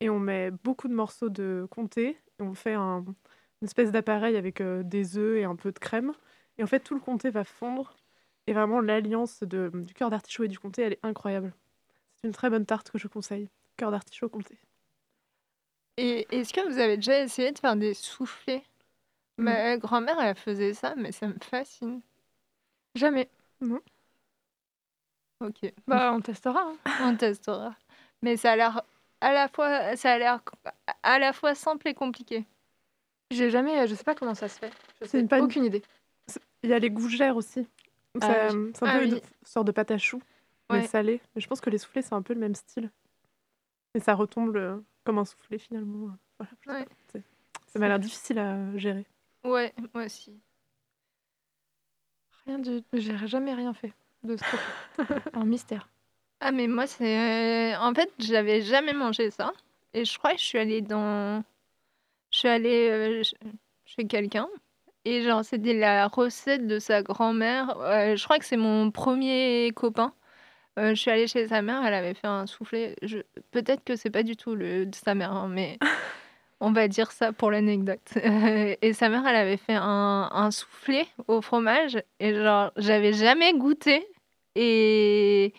[0.00, 2.18] Et on met beaucoup de morceaux de comté.
[2.38, 3.04] Et on fait un-
[3.62, 6.12] une espèce d'appareil avec euh, des œufs et un peu de crème.
[6.58, 7.96] Et en fait, tout le comté va fondre.
[8.46, 11.54] Et vraiment, l'alliance de- du cœur d'artichaut et du comté, elle est incroyable.
[12.16, 13.48] C'est une très bonne tarte que je conseille.
[13.76, 14.58] Cœur d'artichaut comté.
[15.96, 18.62] Et est-ce que vous avez déjà essayé de faire des soufflés
[19.38, 19.44] Mm.
[19.44, 22.02] Ma grand-mère, elle faisait ça, mais ça me fascine.
[22.94, 23.30] Jamais.
[25.40, 26.60] Ok, Bah, on testera.
[26.60, 26.76] hein.
[27.00, 27.74] on testera.
[28.20, 28.82] Mais ça a l'air
[29.20, 30.40] à la fois, ça a l'air
[31.02, 32.44] à la fois simple et compliqué.
[33.32, 34.70] J'ai jamais, je sais pas comment ça se fait.
[35.00, 35.82] Je C'est sais une panne- aucune idée.
[36.62, 37.66] Il y a les gougères aussi.
[38.20, 38.70] Ah oui.
[38.74, 39.10] C'est un Ah peu oui.
[39.10, 40.20] une sorte de pâte à choux,
[40.70, 40.86] mais Ouais.
[40.86, 41.20] salée.
[41.34, 42.90] Mais je pense que les soufflés, c'est un peu le même style.
[43.94, 46.14] Et ça retombe le- comme un soufflé finalement.
[46.38, 46.84] Voilà, je sais Ouais.
[46.84, 46.90] pas.
[47.12, 47.22] C'est-
[47.72, 49.06] Ça m'a l'air difficile à gérer.
[49.44, 50.38] Ouais, moi aussi.
[52.46, 53.92] Rien de, j'ai jamais rien fait
[54.24, 54.44] de ce
[55.34, 55.88] un mystère.
[56.40, 59.52] Ah mais moi c'est en fait j'avais jamais mangé ça
[59.94, 61.44] et je crois que je suis allée dans
[62.32, 63.34] je suis allée euh, ch-
[63.84, 64.48] chez quelqu'un
[65.04, 67.76] et genre c'était la recette de sa grand-mère.
[67.80, 70.14] Euh, je crois que c'est mon premier copain.
[70.78, 73.18] Euh, je suis allée chez sa mère elle avait fait un soufflé je...
[73.52, 75.78] peut-être que c'est pas du tout le de sa mère hein, mais
[76.60, 78.00] on va dire ça pour l'anecdote.
[78.82, 83.52] Et sa mère elle avait fait un, un soufflé au fromage et genre j'avais jamais
[83.54, 84.06] goûté.
[84.54, 85.52] Et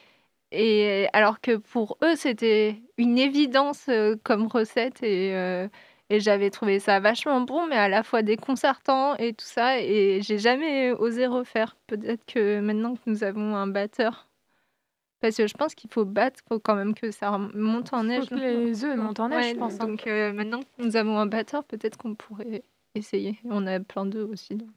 [0.51, 3.89] et alors que pour eux, c'était une évidence
[4.23, 5.67] comme recette et,
[6.09, 9.79] Et j'avais trouvé ça vachement bon, mais à la fois déconcertant et tout ça.
[9.79, 11.75] Et j'ai jamais osé refaire.
[11.87, 14.27] Peut-être que maintenant que nous avons un batteur.
[15.21, 18.25] Parce que je pense qu'il faut battre, faut quand même que ça monte en neige.
[18.27, 19.75] Faut que les œufs montent en neige, Ouais, je pense.
[19.75, 19.87] hein.
[19.87, 23.39] Donc euh, maintenant que nous avons un batteur, peut-être qu'on pourrait essayer.
[23.45, 24.69] On a plein d'œufs aussi, donc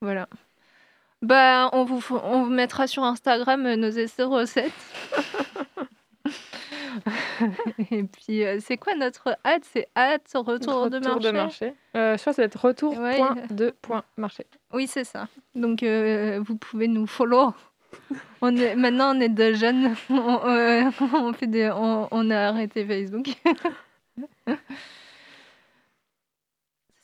[0.00, 0.28] voilà.
[1.22, 4.72] Bah, on vous, on vous mettra sur Instagram euh, nos essais recettes.
[7.90, 9.64] Et puis, euh, c'est quoi notre hâte?
[9.72, 11.32] C'est hâte, retour, de marché?
[11.32, 11.74] marché.
[11.96, 13.16] Euh, je crois que ça va être retour Ouais.
[13.16, 14.46] point de point marché.
[14.72, 15.28] Oui, c'est ça.
[15.54, 17.52] Donc, euh, vous pouvez nous follow.
[18.42, 19.94] On est, maintenant, on est de jeunes.
[20.10, 20.82] On, euh,
[21.14, 23.28] on fait des, on, on a arrêté Facebook.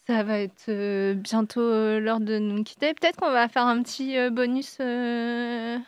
[0.06, 1.60] Ça va être euh, bientôt
[2.00, 2.92] l'heure de nous quitter.
[2.92, 5.78] Peut-être qu'on va faire un petit euh, bonus, euh,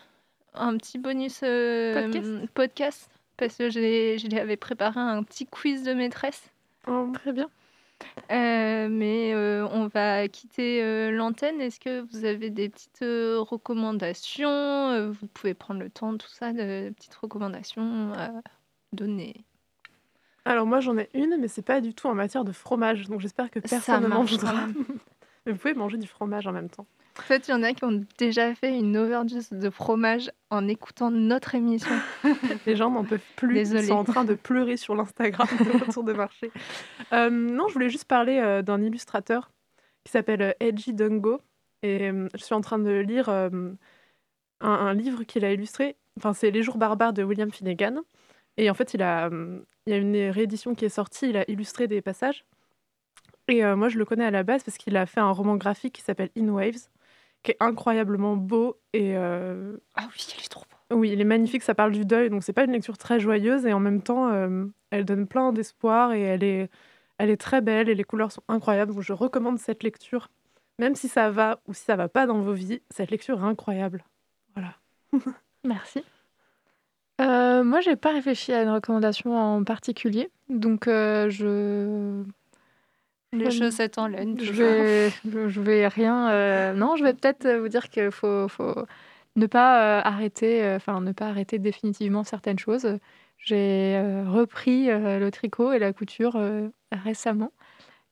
[0.55, 2.47] un petit bonus Podcast.
[2.55, 6.51] podcast, parce que je lui avais préparé un petit quiz de maîtresse.
[7.15, 7.49] Très bien.
[8.31, 11.61] Euh, mais euh, on va quitter euh, l'antenne.
[11.61, 15.11] Est-ce que vous avez des petites recommandations?
[15.11, 18.31] Vous pouvez prendre le temps, tout ça, de petites recommandations à
[18.93, 19.45] donner.
[20.47, 23.21] Alors moi j'en ai une, mais c'est pas du tout en matière de fromage, donc
[23.21, 24.75] j'espère que personne ne même.
[25.47, 26.87] mais vous pouvez manger du fromage en même temps.
[27.17, 30.67] En fait, il y en a qui ont déjà fait une overdose de fromage en
[30.67, 31.95] écoutant notre émission.
[32.67, 33.85] Les gens n'en peuvent plus, Désolée.
[33.85, 36.51] ils sont en train de pleurer sur l'Instagram de Retour de marché.
[37.13, 39.53] Euh, non, je voulais juste parler euh, d'un illustrateur
[40.03, 41.41] qui s'appelle euh, Edgy Dungo.
[41.83, 43.77] Et euh, je suis en train de lire un,
[44.61, 45.95] un livre qu'il a illustré.
[46.19, 48.01] Enfin, c'est Les Jours barbares de William Finnegan.
[48.57, 49.31] Et en fait, il, a,
[49.87, 52.45] il y a une réédition qui est sortie, il a illustré des passages.
[53.49, 55.95] Et moi, je le connais à la base parce qu'il a fait un roman graphique
[55.95, 56.89] qui s'appelle In Waves,
[57.45, 60.97] qui est incroyablement beau et euh, Ah oui, il est trop beau.
[60.97, 63.67] oui, il est magnifique, ça parle du deuil, donc c'est pas une lecture très joyeuse
[63.67, 66.71] et en même temps, euh, elle donne plein d'espoir et elle est,
[67.19, 68.93] elle est très belle et les couleurs sont incroyables.
[68.93, 70.31] Donc je recommande cette lecture,
[70.81, 73.47] même si ça va ou si ça va pas dans vos vies, cette lecture est
[73.47, 74.05] incroyable.
[74.57, 74.75] Voilà.
[75.65, 76.03] Merci.
[77.21, 82.25] Euh, moi, j'ai pas réfléchi à une recommandation en particulier, donc je
[83.35, 84.39] Les chaussettes en laine.
[84.41, 86.31] je vais, je, je vais rien.
[86.31, 88.87] euh, non, je vais peut-être vous dire qu'il faut, faut
[89.37, 92.99] ne pas euh, arrêter, euh, enfin ne pas arrêter définitivement certaines choses.
[93.39, 97.53] J'ai euh, repris euh, le tricot et la couture euh, récemment,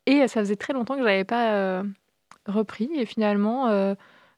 [0.07, 1.85] et euh, ça faisait très longtemps que j'avais pas euh,
[2.47, 2.91] repris.
[2.95, 3.95] Et finalement, euh,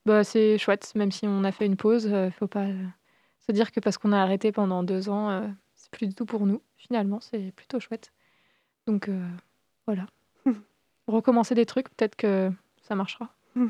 [0.07, 2.05] bah, c'est chouette, même si on a fait une pause.
[2.07, 2.85] Il faut pas euh,
[3.47, 6.27] se dire que parce qu'on a arrêté pendant deux ans, euh, c'est plus du tout
[6.27, 6.63] pour nous.
[6.77, 8.13] Finalement, c'est plutôt chouette.
[8.87, 9.27] Donc euh,
[9.87, 10.07] voilà
[11.07, 12.51] recommencer des trucs, peut-être que
[12.83, 13.31] ça marchera.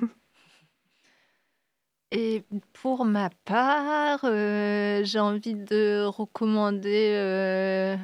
[2.12, 7.96] Et pour ma part, euh, j'ai envie de recommander euh,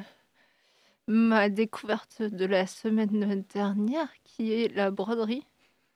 [1.07, 5.45] ma découverte de la semaine dernière, qui est la broderie,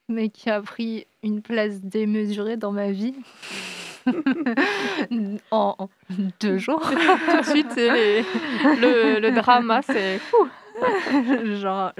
[0.07, 3.15] mais qui a pris une place démesurée dans ma vie.
[5.51, 5.89] en
[6.39, 6.81] deux jours.
[6.89, 8.21] Tout de suite, c'est les-
[8.79, 10.47] le, le drama, c'est fou.
[11.61, 11.93] Genre,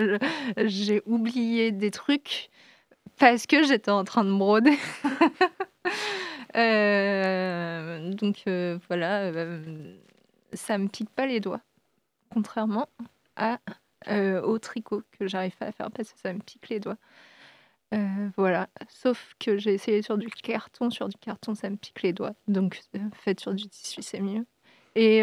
[0.58, 2.50] j'ai oublié des trucs
[3.18, 4.78] parce que j'étais en train de broder.
[6.56, 9.98] Euh, donc euh, voilà, euh,
[10.54, 11.60] ça me pique pas les doigts,
[12.32, 12.88] contrairement
[13.36, 13.60] à,
[14.08, 16.98] euh, au tricot que j'arrive pas à faire parce que ça me pique les doigts.
[18.38, 22.14] Voilà, sauf que j'ai essayé sur du carton, sur du carton ça me pique les
[22.14, 22.82] doigts, donc
[23.14, 24.46] faites sur du tissu c'est mieux.
[24.96, 25.22] Et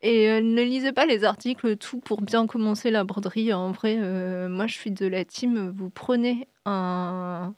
[0.00, 3.52] et euh, ne lisez pas les articles, tout pour bien commencer la broderie.
[3.52, 5.70] En vrai, euh, moi je suis de la team.
[5.70, 7.54] Vous prenez un,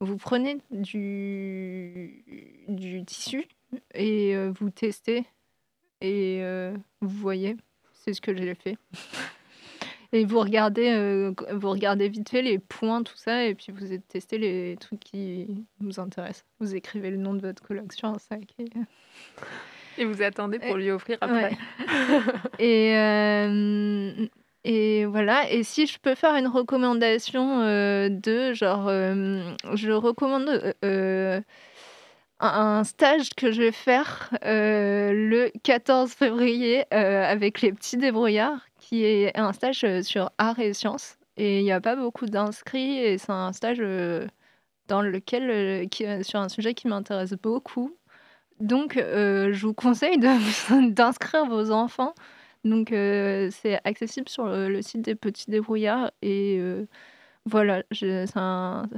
[0.00, 2.24] vous prenez du,
[2.68, 3.46] du tissu
[3.94, 5.24] et euh, vous testez
[6.00, 6.42] et
[7.00, 7.56] vous voyez.
[7.92, 8.76] C'est ce que j'ai fait.
[10.12, 14.38] Et vous regardez, vous regardez vite fait les points, tout ça, et puis vous testez
[14.38, 16.46] les trucs qui vous intéressent.
[16.60, 18.54] Vous écrivez le nom de votre sur un sac.
[19.98, 21.50] Et vous attendez pour lui offrir après.
[21.50, 21.58] Ouais.
[22.58, 24.26] et, euh,
[24.64, 25.50] et voilà.
[25.50, 29.42] Et si je peux faire une recommandation euh, de genre, euh,
[29.74, 30.74] je recommande
[32.38, 39.36] un stage que je vais faire le 14 février avec les petits débrouillards, qui est
[39.38, 41.16] un stage sur art et sciences.
[41.38, 43.82] Et il n'y a pas beaucoup d'inscrits et c'est un stage
[44.88, 47.96] dans lequel, qui, sur un sujet qui m'intéresse beaucoup.
[48.60, 50.18] Donc, euh, je vous conseille
[50.90, 52.14] d'inscrire vos enfants.
[52.64, 56.10] Donc, euh, c'est accessible sur le, le site des petits débrouillards.
[56.22, 56.86] Et euh,
[57.44, 58.88] voilà, c'est un,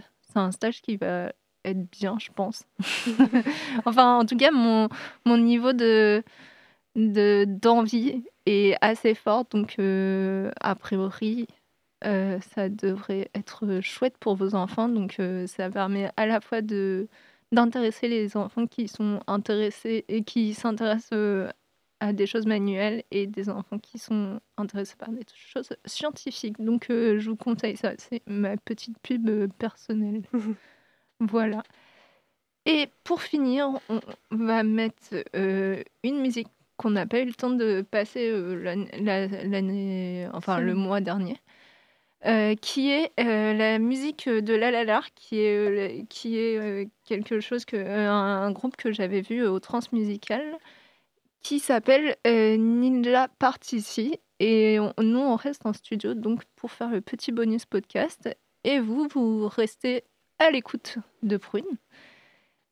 [0.52, 1.32] stage qui va
[1.64, 2.64] être bien, je pense.
[3.84, 4.88] enfin, en tout cas, mon,
[5.24, 6.22] mon niveau de
[6.96, 11.46] de- d'envie est assez forte, donc a priori,
[12.02, 14.88] ça devrait être chouette pour vos enfants.
[14.88, 17.08] Donc ça permet à la fois de
[17.52, 21.48] d'intéresser les enfants qui sont intéressés et qui s'intéressent euh,
[22.00, 26.60] à des choses manuelles et des enfants qui sont intéressés par des choses scientifiques.
[26.62, 30.22] Donc euh, je vous conseille ça, c'est ma petite pub euh, personnelle.
[31.20, 31.62] voilà.
[32.66, 37.50] Et pour finir, on va mettre euh, une musique qu'on n'a pas eu le temps
[37.50, 41.36] de passer euh, l'année, la- l'année- enfin le mois dernier,
[42.26, 46.88] euh, qui est euh, la musique de La La La, qui est, euh, qui est
[47.04, 48.10] quelque chose que un,
[48.42, 50.42] un groupe que j'avais vu au Transmusical,
[51.42, 54.18] qui s'appelle Ninja Partici.
[54.40, 58.28] Et on- nous, on reste en studio donc pour faire le petit bonus podcast.
[58.64, 60.04] Et vous, vous restez
[60.38, 61.64] à l'écoute de Prune.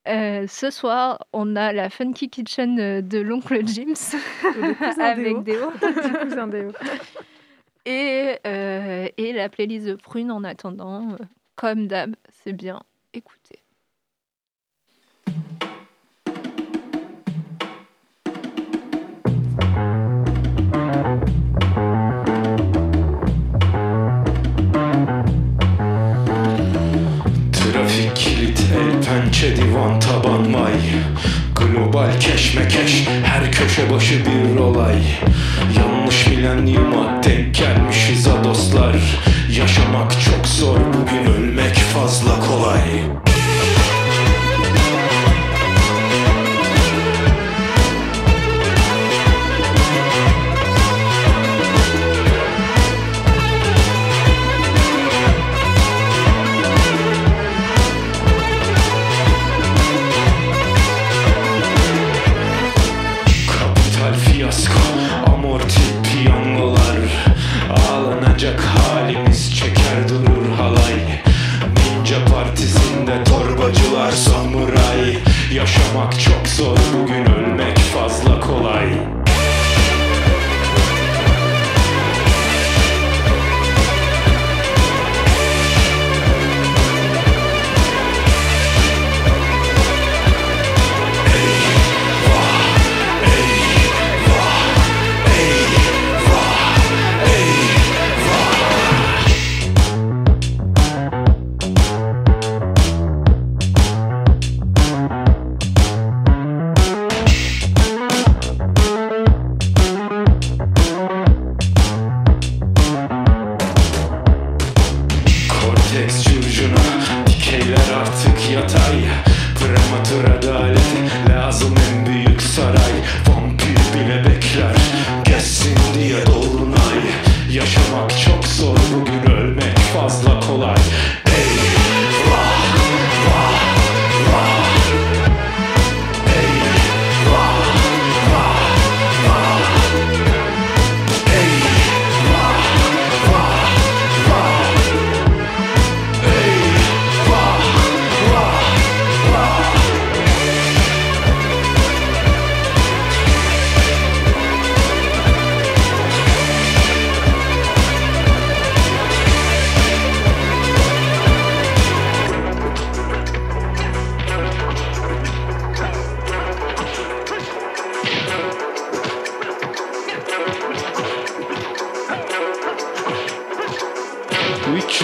[0.08, 3.94] Euh, ce soir, on a la Funky Kitchen de l'oncle James
[5.00, 5.72] avec Déo.
[7.86, 11.16] Et, euh, et la playlist Prune en attendant, euh,
[11.54, 12.82] comme d'hab, c'est bien
[13.14, 13.62] écouter.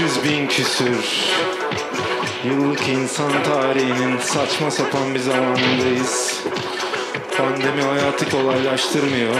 [0.02, 0.96] 300 bin küsür
[2.44, 6.40] Yıllık insan tarihinin saçma sapan bir zamanındayız.
[7.36, 9.34] Pandemi hayatı kolaylaştırmıyor.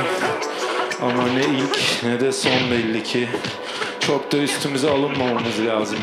[1.03, 3.29] Ama ne ilk ne de son belli ki.
[4.01, 5.99] Çok da üstümüze alınmamamız lazım.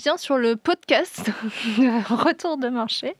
[0.00, 1.30] Bien sur le podcast
[2.08, 3.16] Retour de marché.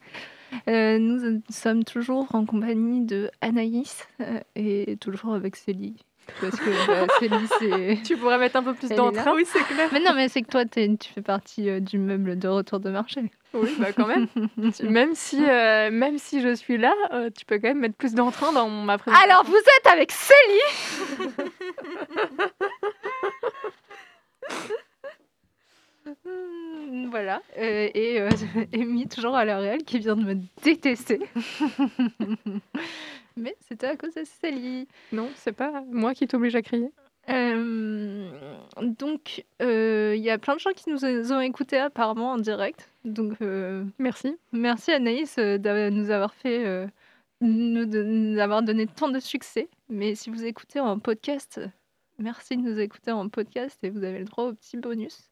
[0.66, 5.96] Euh, nous sommes toujours en compagnie de Anaïs euh, et toujours avec Célie.
[6.40, 7.98] Parce que bah, Célie, c'est.
[8.02, 9.34] Tu pourrais mettre un peu plus d'entrain.
[9.34, 9.90] Oui, c'est clair.
[9.92, 12.88] Mais non, mais c'est que toi, tu fais partie euh, du meuble de retour de
[12.88, 13.30] marché.
[13.52, 14.28] Oui, bah quand même.
[14.82, 16.94] Même, si, même si je suis là,
[17.36, 19.30] tu peux quand même mettre plus d'entrain dans ma présentation.
[19.30, 21.34] Alors, vous êtes avec Célie
[27.10, 27.42] voilà.
[27.58, 28.28] Euh, et euh,
[28.74, 31.20] Amy, toujours à l'heure réelle, qui vient de me détester.
[33.36, 34.88] Mais c'était à cause de Célie.
[35.12, 36.90] Non, c'est pas moi qui t'oblige à crier.
[37.28, 38.28] Euh,
[38.80, 42.88] donc, il y a plein de gens qui nous ont écoutés apparemment en direct.
[43.04, 43.38] Donc,
[43.98, 44.36] Merci.
[44.52, 46.88] merci Anaïs de nous avoir fait,
[47.40, 49.68] nous, de- nous avoir donné tant de succès.
[49.88, 51.60] Mais si vous écoutez en podcast,
[52.18, 55.29] merci de nous écouter en podcast et vous avez le droit au petit bonus.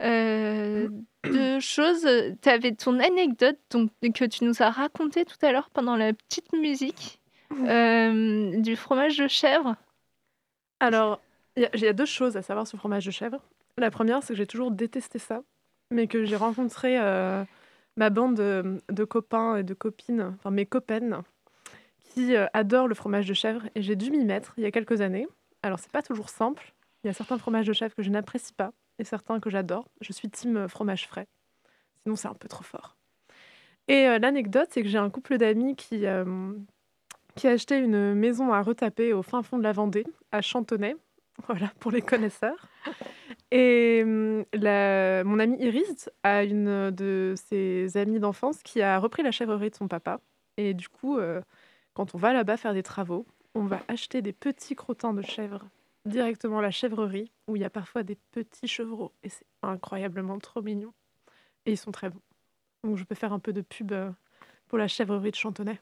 [0.00, 0.88] Euh,
[1.24, 2.06] deux choses.
[2.40, 6.12] Tu avais ton anecdote donc, que tu nous as raconté tout à l'heure pendant la
[6.12, 7.20] petite musique
[7.52, 9.76] euh, du fromage de chèvre.
[10.80, 11.20] Alors,
[11.56, 13.40] il y, a- il y a deux choses à savoir sur le fromage de chèvre.
[13.76, 15.42] La première, c'est que j'ai toujours détesté ça,
[15.90, 17.44] mais que j'ai rencontré euh,
[17.96, 21.22] ma bande de, de copains et de copines, enfin mes copaines,
[22.14, 25.00] qui adorent le fromage de chèvre, et j'ai dû m'y mettre il y a quelques
[25.00, 25.28] années.
[25.62, 26.72] Alors, c'est pas toujours simple.
[27.04, 28.72] Il y a certains fromages de chèvre que je n'apprécie pas,
[29.04, 29.88] certains que j'adore.
[30.00, 31.26] Je suis team euh, fromage frais.
[32.02, 32.96] Sinon, c'est un peu trop fort.
[33.88, 36.52] Et euh, l'anecdote, c'est que j'ai un couple d'amis qui, euh,
[37.36, 40.96] qui a acheté une maison à retaper au fin fond de la Vendée, à Chantonnay.
[41.48, 42.66] Voilà, pour les connaisseurs.
[43.50, 44.04] Et
[44.52, 49.70] la- mon amie Iris a une de ses amies d'enfance qui a repris la chèvrerie
[49.70, 50.20] de son papa.
[50.58, 51.40] Et du coup, euh,
[51.94, 55.64] quand on va là-bas faire des travaux, on va acheter des petits crottins de chèvre
[56.04, 59.12] directement à la chèvrerie, où il y a parfois des petits chevreaux.
[59.22, 60.92] Et c'est incroyablement trop mignon.
[61.66, 62.22] Et ils sont très bons.
[62.84, 64.10] Donc je peux faire un peu de pub euh,
[64.68, 65.78] pour la chèvrerie de Chantonnay.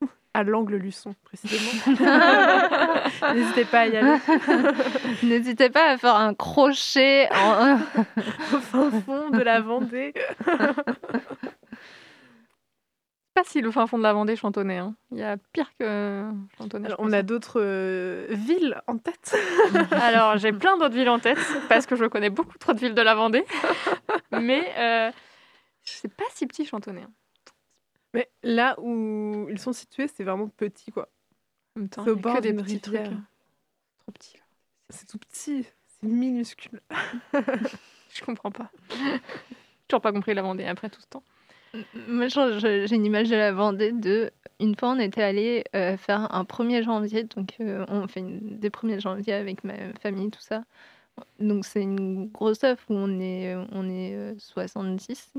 [0.32, 1.72] À l'angle Luçon, précisément.
[3.34, 4.18] N'hésitez pas à y aller.
[5.24, 7.80] N'hésitez pas à faire un crochet en...
[8.54, 10.14] au fin fond de la Vendée.
[13.34, 14.78] Pas si le fin fond de la Vendée chantonnait.
[14.78, 14.96] hein.
[15.12, 16.28] Il y a pire que
[16.58, 16.86] chantonnay.
[16.86, 19.36] Alors, on a d'autres euh, villes en tête.
[19.92, 22.94] Alors, j'ai plein d'autres villes en tête parce que je connais beaucoup trop de villes
[22.94, 23.44] de la Vendée.
[24.32, 25.12] Mais euh,
[25.84, 27.02] c'est pas si petit chantonnay.
[27.02, 27.10] hein.
[28.14, 31.08] Mais là où ils sont situés, c'est vraiment petit, quoi.
[31.76, 32.96] En même temps, C'est au bord des trucs.
[32.96, 33.22] hein.
[34.00, 34.36] Trop petit.
[34.36, 34.42] là.
[34.88, 36.80] C'est tout petit, c'est minuscule.
[37.32, 38.72] Je comprends pas.
[39.86, 41.22] Toujours pas compris la Vendée après tout ce temps.
[41.94, 44.30] Moi, j'ai une image de la Vendée de...
[44.60, 48.70] Une fois, on était allé euh, faire un 1er janvier, donc euh, on fait des
[48.70, 50.64] 1er janvier avec ma famille, tout ça.
[51.38, 55.34] Donc c'est une grosse œuvre où on est, on est euh, 70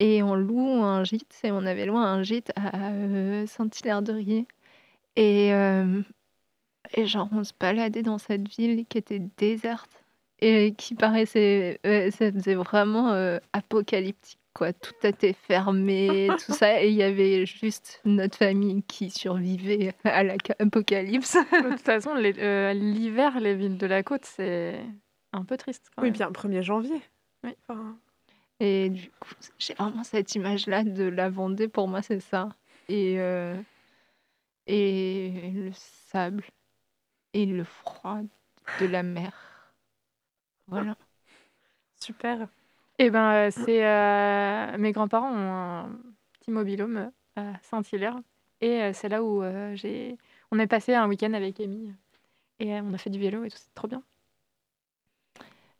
[0.00, 4.46] et on loue un gîte et on avait loué un gîte à euh, Saint-Hilaire-de-Riez.
[5.16, 6.02] Et, euh,
[6.96, 10.04] genre, on se baladait dans cette ville qui était déserte
[10.40, 11.80] et qui paraissait,
[12.12, 14.72] ça vraiment euh, apocalyptique, quoi.
[14.72, 20.22] Tout était fermé, tout ça, et il y avait juste notre famille qui survivait à
[20.24, 21.34] l'apocalypse.
[21.52, 24.80] De toute façon, les- euh, l'hiver, les villes de la côte, c'est
[25.32, 25.90] un peu triste.
[25.94, 26.16] Quand Oui, même.
[26.16, 27.00] bien 1er janvier.
[27.44, 27.54] Oui.
[27.68, 27.98] Enfin,
[28.60, 32.48] Et du coup, j'ai vraiment cette image-là de la Vendée, pour moi, c'est ça.
[32.88, 33.54] Et, euh,
[34.66, 36.44] et le sable
[37.34, 38.20] et le froid
[38.80, 39.32] de la mer.
[40.68, 40.96] Voilà.
[42.00, 42.48] super.
[42.98, 45.90] Eh ben, euh, c'est euh, mes grands-parents ont un
[46.40, 48.18] petit mobilhome à Saint-Hilaire
[48.60, 50.16] et euh, c'est là où euh, j'ai
[50.50, 51.92] on est passé un week-end avec Amy
[52.58, 54.02] et euh, on a fait du vélo et tout, c'est trop bien.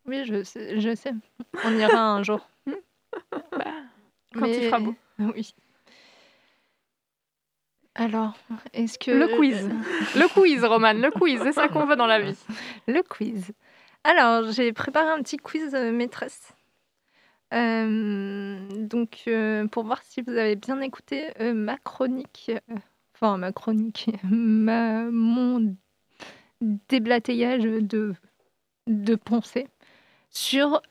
[0.04, 1.12] Oui, je sais, je sais.
[1.64, 2.46] On ira un jour.
[4.34, 4.94] Quand il fera beau.
[5.18, 5.54] Oui.
[7.94, 8.34] Alors,
[8.74, 9.10] est-ce que...
[9.10, 9.66] Le quiz,
[10.14, 12.36] le quiz, Roman, le quiz, c'est ça qu'on veut dans la vie.
[12.86, 13.52] Le quiz.
[14.04, 16.52] Alors, j'ai préparé un petit quiz euh, maîtresse.
[17.52, 19.28] Donc,
[19.70, 22.50] pour voir si vous avez bien écouté ma chronique,
[23.14, 25.76] enfin ma chronique, ma, mon
[26.60, 28.14] déblatayage de,
[28.86, 29.68] de pensée
[30.30, 30.82] sur,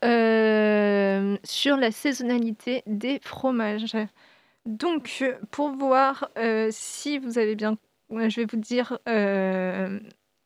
[1.44, 3.96] sur la saisonnalité des fromages.
[4.64, 6.30] Donc, pour voir
[6.70, 7.76] si vous avez bien...
[8.10, 8.98] Je vais vous dire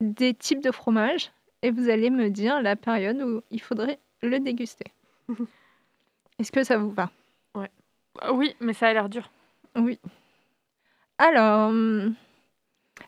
[0.00, 1.30] des types de fromages
[1.62, 4.86] et vous allez me dire la période où il faudrait le déguster.
[6.40, 7.10] Est-ce que ça vous va?
[8.20, 9.30] Ah Oui, mais ça a l'air dur.
[9.76, 9.98] Oui.
[11.18, 12.14] Alors, hum,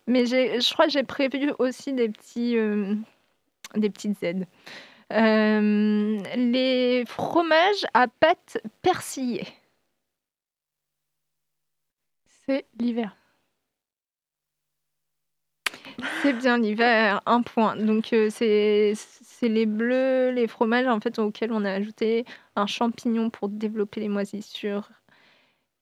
[0.07, 2.95] mais j'ai- je crois que j'ai prévu aussi des petits, euh,
[3.77, 4.47] des petites aides.
[5.13, 9.47] Euh, les fromages à pâte persillée.
[12.47, 13.17] C'est l'hiver.
[16.23, 17.77] C'est bien l'hiver, un point.
[17.77, 18.95] Donc euh, c'est
[19.49, 22.25] les bleus, les fromages en fait auxquels on a ajouté
[22.57, 24.89] un champignon pour développer les moisissures.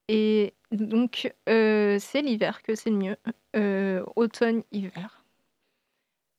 [0.08, 3.16] Et donc euh, c'est l'hiver que c'est le mieux,
[3.56, 5.24] Euh, automne-hiver.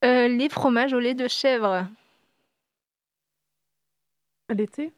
[0.06, 1.88] Euh, les fromages au lait de chèvre.
[4.49, 4.93] L'été?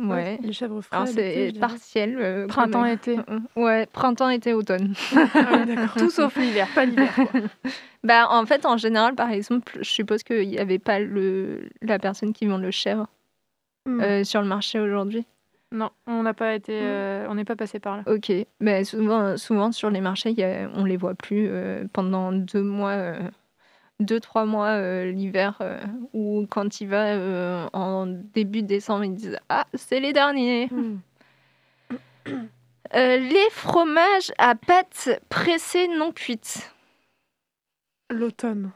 [0.00, 0.38] Ouais.
[0.42, 1.06] Les chèvres frais.
[1.06, 2.16] C'est partiel.
[2.20, 2.94] euh, quand Printemps, même.
[2.94, 3.16] été.
[3.56, 4.94] Ouais, printemps, été, automne.
[5.34, 5.64] Ah.
[5.96, 6.68] Tout sauf l'hiver.
[6.74, 7.12] Pas l'hiver.
[8.04, 11.68] Bah, en fait, en général, par exemple, je suppose qu'il n'y avait pas le...
[11.82, 13.06] la personne qui vend le chèvre
[13.86, 14.00] Hmm.
[14.02, 15.24] euh, sur le marché aujourd'hui?
[15.72, 18.02] Non, on n'a pas été, euh, on n'est pas passé par là.
[18.06, 18.30] Ok,
[18.60, 22.62] mais souvent, souvent sur les marchés, y a- on les voit plus euh, pendant deux
[22.62, 23.18] mois, euh,
[24.00, 25.80] deux, trois mois euh, l'hiver, euh,
[26.12, 30.68] ou quand il va euh, en début décembre, ils disent Ah, c'est les derniers.
[30.70, 30.98] Hmm.
[32.94, 36.72] Les fromages à pâte pressée non cuite.
[38.10, 38.70] L'automne.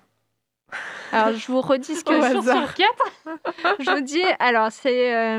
[1.12, 2.52] Alors, je vous redis ce que Au sur
[3.80, 5.38] je vous dis, alors, c'est.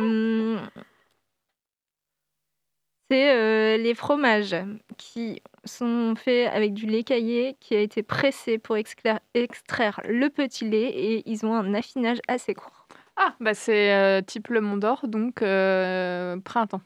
[3.10, 4.56] c'est les fromages
[4.98, 10.70] qui sont faits avec du lait caillé qui a été pressé pour extraire le petit
[10.70, 12.88] lait et ils ont un affinage assez court.
[13.16, 16.82] Ah, bah c'est euh, type le Mont d'Or, donc euh, printemps.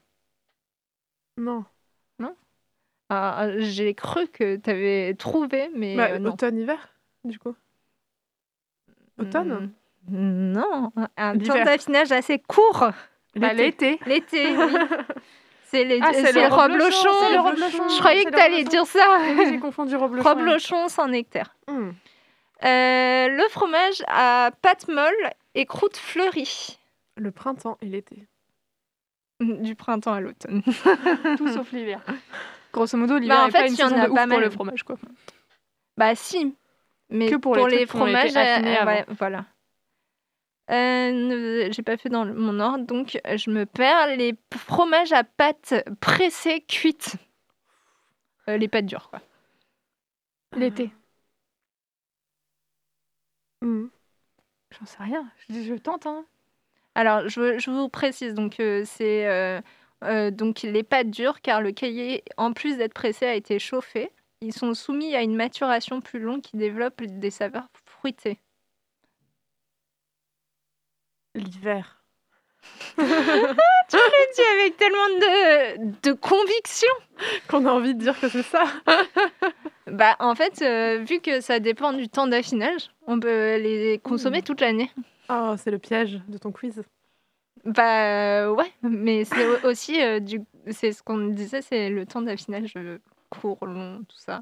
[1.37, 1.65] Non.
[3.09, 6.33] Ah, J'ai cru que tu avais trouvé, mais Bah, euh, non.
[6.33, 6.89] Automne-hiver,
[7.23, 7.55] du coup.
[9.17, 9.71] Automne?
[10.09, 12.89] Mm, Non, un temps d'affinage assez court.
[13.35, 13.99] Bah, l'été.
[14.05, 14.73] L'été, oui.
[15.69, 19.05] C'est les- Ah, le reblochon, Je croyais que tu allais dire ça.
[19.21, 20.29] Oui, J'ai confondu reblochon.
[20.29, 21.55] Reblochon sans nectar.
[21.67, 21.89] Hmm.
[22.63, 25.13] Euh, le fromage à pâte molle
[25.55, 26.77] et croûte fleurie.
[27.17, 28.25] Le printemps et l'été.
[29.39, 30.63] Du printemps à l'automne.
[31.37, 32.01] Tout sauf l'hiver.
[32.73, 34.21] Grosso modo, l'hiver Bah, en n'est pas fait, une en saison a de ouf pas
[34.23, 34.41] pour mal.
[34.41, 34.97] le fromage, quoi.
[35.97, 36.55] Bah si.
[37.09, 39.45] Mais Que pour, pour les fromages, affinés euh, ouais, voilà.
[40.69, 44.15] Euh, J'ai pas fait dans le- mon ordre, donc euh, je me perds.
[44.17, 47.15] Les fromages à pâte pressée cuite.
[48.49, 49.21] Euh, les pâtes dures, quoi.
[50.55, 50.91] L'été.
[53.61, 53.87] Hmm.
[54.79, 55.31] J'en sais rien.
[55.49, 56.25] Je, je tente, hein.
[56.95, 59.61] Alors, je, je vous précise, donc euh, c'est
[60.31, 64.11] donc les pâtes dures, car le cahier, en plus d'être pressé, a été chauffé.
[64.41, 68.39] Ils sont soumis à une maturation plus longue qui développe des saveurs fruitées.
[71.37, 71.97] L'hiver.
[72.97, 76.89] Tu l'as dit avec tellement de, de conviction.
[77.47, 78.63] Qu'on a envie de dire que c'est ça.
[79.89, 84.39] Bah, en fait, euh, vu que ça dépend du temps d'affinage, on peut les consommer
[84.39, 84.43] Mmh.
[84.43, 84.91] toute l'année.
[85.29, 86.83] Oh, c'est le piège de ton quiz.
[87.63, 90.41] Bah ouais, mais c'est au- aussi euh, du,
[90.71, 92.97] c'est ce qu'on disait, c'est le temps d'affinage euh,
[93.29, 94.41] court, long, tout ça.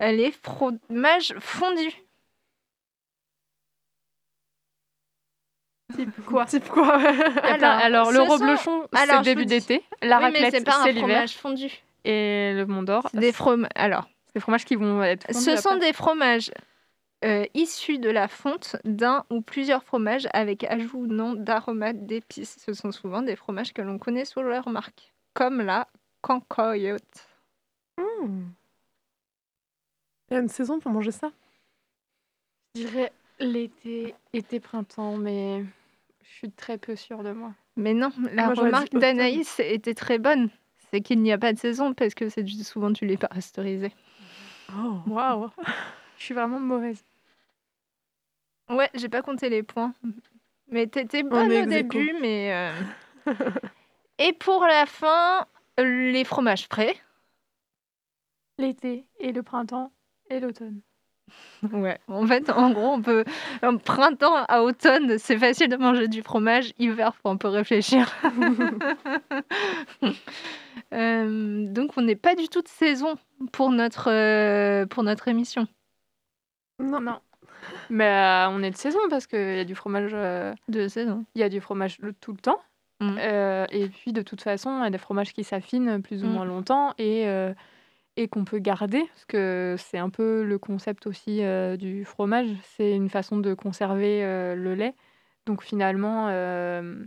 [0.00, 1.96] Les fromages fondus.
[5.94, 9.46] Type quoi Type quoi Il y a plein- Alors, le sont- reblochon, c'est Alors, début
[9.46, 9.82] d'été.
[10.02, 11.08] La Oui, raclette, c'est pas c'est un l'hiver.
[11.08, 11.82] fromage fondu.
[12.04, 13.66] Et le Mont d'Or, Des from...
[13.74, 15.86] Alors, c'est des fromages qui vont être fondus ce sont après.
[15.88, 16.50] des fromages
[17.24, 22.58] euh, issus de la fonte d'un ou plusieurs fromages avec ajout ou non d'aromates, d'épices.
[22.64, 25.88] Ce sont souvent des fromages que l'on connaît sous leur marque, comme la
[26.20, 27.26] cancoyote.
[27.98, 28.50] Hmm.
[30.30, 31.30] Il y a une saison pour manger ça?
[32.76, 35.64] Je dirais l'été, été, printemps, mais
[36.22, 37.52] je suis très peu sûre de moi.
[37.76, 40.50] Mais non, la Moi, remarque d'Anaïs était très bonne.
[40.90, 43.92] C'est qu'il n'y a pas de saison parce que c'est souvent du lait pasteurisé.
[44.76, 44.98] Oh.
[45.06, 45.50] Waouh
[46.18, 47.04] Je suis vraiment mauvaise.
[48.68, 49.94] Ouais, j'ai pas compté les points.
[50.70, 52.72] Mais t'étais On bonne au début, mais...
[53.26, 53.32] euh,
[54.18, 55.46] Et pour la fin,
[55.78, 56.96] les fromages frais.
[58.58, 59.92] L'été et le printemps
[60.28, 60.80] et l'automne.
[61.72, 63.24] Ouais, en fait, en gros, on peut...
[63.62, 66.72] En printemps à automne, c'est facile de manger du fromage.
[66.78, 68.12] Hiver, faut un peu réfléchir.
[70.94, 73.16] Euh, donc, on n'est pas du tout de saison
[73.52, 75.66] pour notre, euh, pour notre émission.
[76.78, 77.00] Non.
[77.00, 77.18] Non.
[77.90, 81.24] Mais euh, on est de saison parce qu'il y a du fromage, euh, De saison.
[81.34, 82.58] il y a du fromage tout le temps.
[83.00, 83.16] Mm.
[83.18, 86.26] Euh, et puis de toute façon, il y a des fromages qui s'affinent plus ou
[86.26, 86.30] Mm.
[86.32, 87.52] moins longtemps et, euh,
[88.18, 89.04] et qu'on peut garder.
[89.14, 92.48] Parce que c'est un peu le concept aussi euh, du fromage.
[92.76, 94.94] C'est une façon de conserver euh, le lait.
[95.46, 97.04] Donc finalement, euh,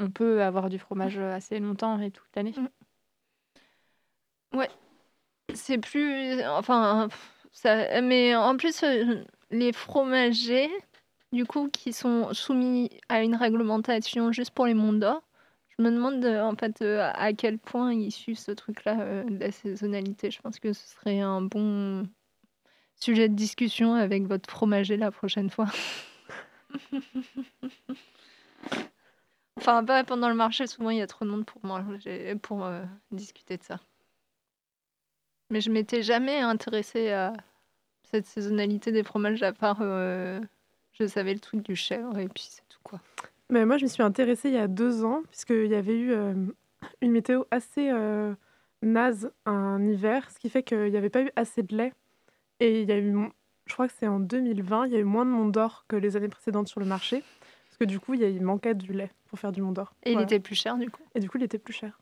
[0.00, 2.54] on peut avoir du fromage assez longtemps et toute l'année.
[5.54, 6.42] C'est plus.
[6.44, 7.08] Enfin.
[7.52, 8.84] Ça, mais en plus,
[9.52, 10.70] les fromagers,
[11.32, 15.22] du coup, qui sont soumis à une réglementation juste pour les mondes d'or,
[15.78, 19.24] je me demande euh, en fait euh, à quel point ils suivent ce truc-là euh,
[19.24, 20.30] de la saisonnalité.
[20.30, 22.08] Je pense que ce serait un bon
[22.96, 25.66] sujet de discussion avec votre fromager la prochaine fois.
[29.56, 32.68] enfin, pas pendant le marché, souvent il y a trop de monde pour manger, pour
[33.10, 33.80] discuter de ça.
[35.50, 37.32] Mais je m'étais jamais intéressée à
[38.04, 42.62] cette saisonnalité des fromages à part je savais le truc du chèvre et puis c'est
[42.68, 43.00] tout quoi.
[43.50, 46.12] Mais moi, je m'y suis intéressée il y a deux ans, puisqu'il y avait eu
[46.12, 46.34] euh,
[47.00, 48.34] une météo assez euh,
[48.82, 51.92] naze un hiver, ce qui fait qu'il n'y avait pas eu assez de lait.
[52.60, 53.14] Et il y a eu,
[53.66, 55.96] je crois que c'est en 2020, il y a eu moins de Mont d'Or que
[55.96, 57.22] les années précédentes sur le marché,
[57.68, 59.72] parce que du coup, il, y a- il manquait du lait pour faire du Mont
[59.72, 59.92] d'Or.
[60.04, 61.02] Et il était plus cher du coup.
[61.14, 61.98] Et du coup, il était plus cher.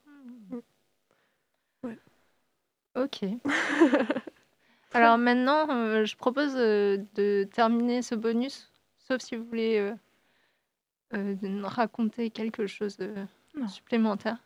[2.94, 3.20] Ok.
[4.92, 9.78] Alors maintenant, euh, je propose euh, de terminer ce bonus, sauf si vous voulez
[11.14, 13.12] euh, euh, nous raconter quelque chose de
[13.54, 13.68] Non.
[13.68, 14.38] supplémentaire.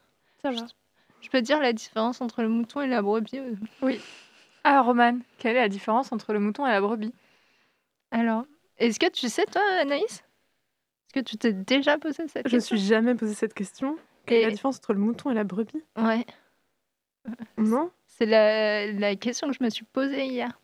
[0.43, 0.67] Ça Je, va.
[1.21, 3.39] je peux dire la différence entre le mouton et la brebis.
[3.39, 3.55] euh.
[4.65, 7.13] Ah, Roman, quelle est la différence entre le mouton et la brebis?
[8.11, 8.45] Alors,
[8.79, 10.03] est-ce que tu sais, toi, Anaïs?
[11.07, 12.77] Est-ce que tu t'es déjà posé cette Je me question?
[12.77, 13.97] suis jamais posé cette question.
[14.27, 15.83] Quelle est la différence entre le mouton et la brebis?
[15.97, 16.27] Ouais,
[17.59, 20.59] Non c'est la, la question que je me suis posée hier.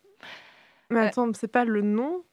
[0.89, 1.07] Mais Ouais.
[1.07, 2.23] attends, c'est pas le nom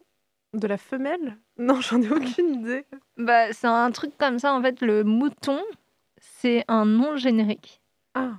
[0.54, 1.36] de la femelle?
[1.68, 2.86] Non, j'en ai aucune idée.
[3.18, 5.60] Bah, c'est un truc comme ça, en fait, le mouton,
[6.18, 7.82] c'est un nom générique.
[8.14, 8.38] Ah,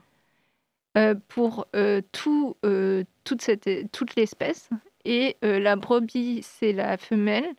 [0.98, 4.70] euh, pour euh, tout, euh, toute, cette, toute l'espèce.
[5.06, 7.54] Et la brebis, c'est la femelle.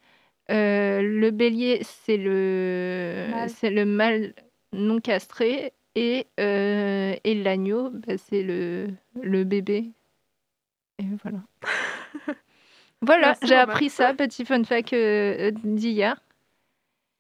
[0.49, 3.51] Le bélier, c'est le, Mâle.
[3.51, 4.35] c'est le mâle
[4.73, 5.73] non castré.
[5.95, 8.89] Et, et l'agneau, bah, c'est le,
[9.21, 9.91] le bébé.
[10.99, 11.39] Et voilà.
[13.03, 16.21] voilà, j'ai appris ça, petit fun fact euh, d'hier.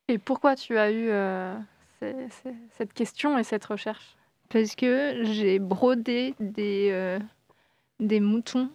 [0.09, 1.55] Et pourquoi tu as eu euh,
[2.01, 4.17] ces- ces- cette question et cette recherche?
[4.49, 7.19] Parce que j'ai brodé des, euh,
[8.01, 8.69] des moutons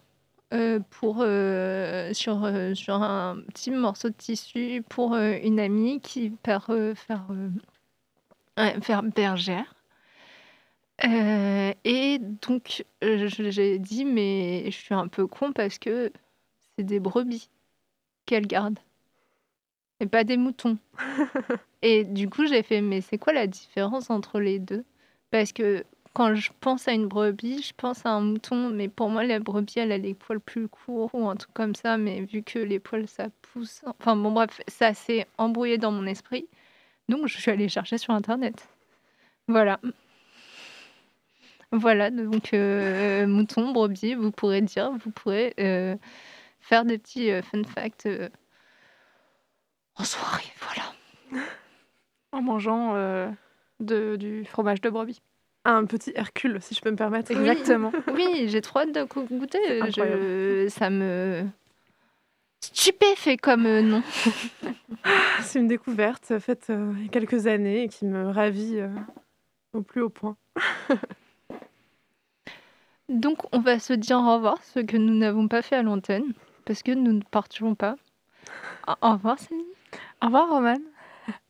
[0.53, 5.99] euh, pour, euh, sur, euh, sur un petit morceau de tissu pour euh, une amie
[5.99, 7.25] qui part euh, faire,
[8.57, 9.75] euh, faire bergère.
[11.05, 16.11] Euh, et donc, euh, j'ai dit, mais je suis un peu con parce que
[16.77, 17.49] c'est des brebis
[18.25, 18.79] qu'elle garde
[19.99, 20.77] et pas des moutons.
[21.81, 24.83] et du coup, j'ai fait, mais c'est quoi la différence entre les deux?
[25.31, 25.83] Parce que
[26.13, 29.39] quand je pense à une brebis, je pense à un mouton, mais pour moi, la
[29.39, 32.59] brebis, elle a les poils plus courts ou un truc comme ça, mais vu que
[32.59, 33.81] les poils, ça pousse.
[33.85, 36.47] Enfin, bon, bref, ça s'est embrouillé dans mon esprit.
[37.09, 38.67] Donc, je suis allée chercher sur Internet.
[39.47, 39.79] Voilà.
[41.71, 45.95] Voilà, donc, euh, mouton, brebis, vous pourrez dire, vous pourrez euh,
[46.68, 48.30] faire des petits euh, fun facts euh,
[49.95, 50.44] en soirée.
[50.61, 51.44] Voilà.
[52.34, 53.30] En mangeant euh,
[53.80, 55.22] de, du fromage de brebis.
[55.64, 57.31] un petit Hercule, si je peux me permettre.
[57.31, 57.91] Exactement.
[58.14, 59.60] Oui, j'ai trop hâte de go- goûter.
[59.91, 60.68] Je...
[60.69, 61.45] Ça me
[62.61, 64.03] stupéfait comme euh, nom.
[65.41, 68.89] C'est une découverte faite euh, il y a quelques années et qui me ravit euh,
[69.73, 70.35] au plus haut point.
[73.10, 76.34] Donc, on va se dire au revoir, ce que nous n'avons pas fait à l'antenne,
[76.68, 77.95] parce que nous ne partirons pas.
[79.02, 79.64] Au revoir, Céline.
[80.22, 80.76] Au revoir, Roman.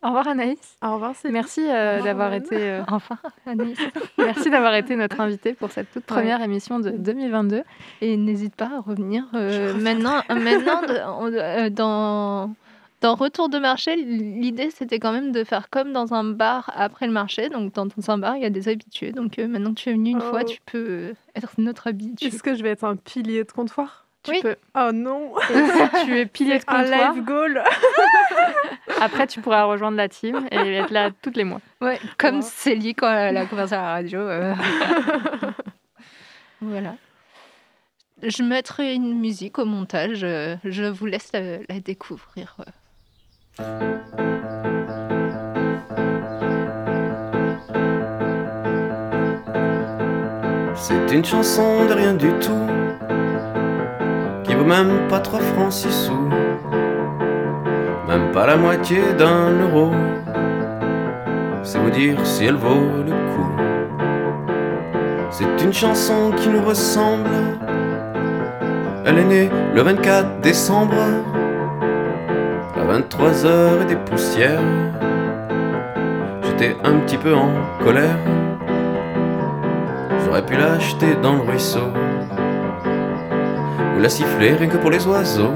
[0.02, 0.76] Au revoir, Anaïs.
[0.84, 3.78] Au revoir, c'est Merci euh, d'avoir été, euh, Au revoir, Anaïs.
[4.18, 6.18] merci d'avoir été notre invitée pour cette toute Ouais.
[6.18, 7.62] première émission de 2022.
[8.02, 10.24] Et n'hésite pas à revenir euh, maintenant.
[10.30, 12.56] Maintenant, de- euh, dans,
[13.02, 17.06] dans Retour de marché, l'idée c'était quand même de faire comme dans un bar après
[17.06, 17.50] le marché.
[17.50, 19.12] Donc, dans, dans un bar, il y a des habitués.
[19.12, 20.48] Donc, euh, maintenant que tu es venu une fois, Oh.
[20.50, 22.26] tu peux euh, être notre habitué.
[22.26, 24.07] Est-ce que je vais être un pilier de comptoir?
[24.28, 24.40] Tu Oui.
[24.42, 24.56] peux.
[24.76, 27.64] Oh non si tu es pilier de Un live goal
[29.02, 31.62] après tu pourras rejoindre la team et être là tous les mois.
[31.82, 32.42] Ouais, comme Ouais.
[32.42, 34.20] Célie quand elle a commencé à la radio.
[34.20, 34.54] euh.
[36.62, 36.96] voilà.
[38.24, 40.24] Je mettrai une musique au montage.
[40.24, 42.56] euh, Je vous laisse la, la découvrir.
[42.60, 43.78] euh.
[50.76, 52.66] C'est une chanson de rien du tout
[54.64, 56.30] même pas 3 francs 6 sous.
[58.08, 59.92] Même pas la moitié d'un euro.
[61.64, 63.52] C'est vous dire si elle vaut le coup.
[65.30, 67.30] C'est une chanson qui nous ressemble.
[69.06, 70.96] Elle est née le 24 décembre.
[72.76, 74.62] À 23h et des poussières.
[76.44, 77.50] J'étais un petit peu en
[77.84, 78.18] colère.
[80.26, 81.92] J'aurais pu l'acheter dans le ruisseau
[84.00, 85.54] La siffler rien que pour les oiseaux.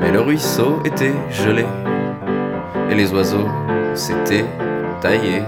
[0.00, 1.64] Mais le ruisseau était gelé.
[2.90, 3.46] Et les oiseaux
[3.94, 4.44] s'étaient
[5.00, 5.42] taillés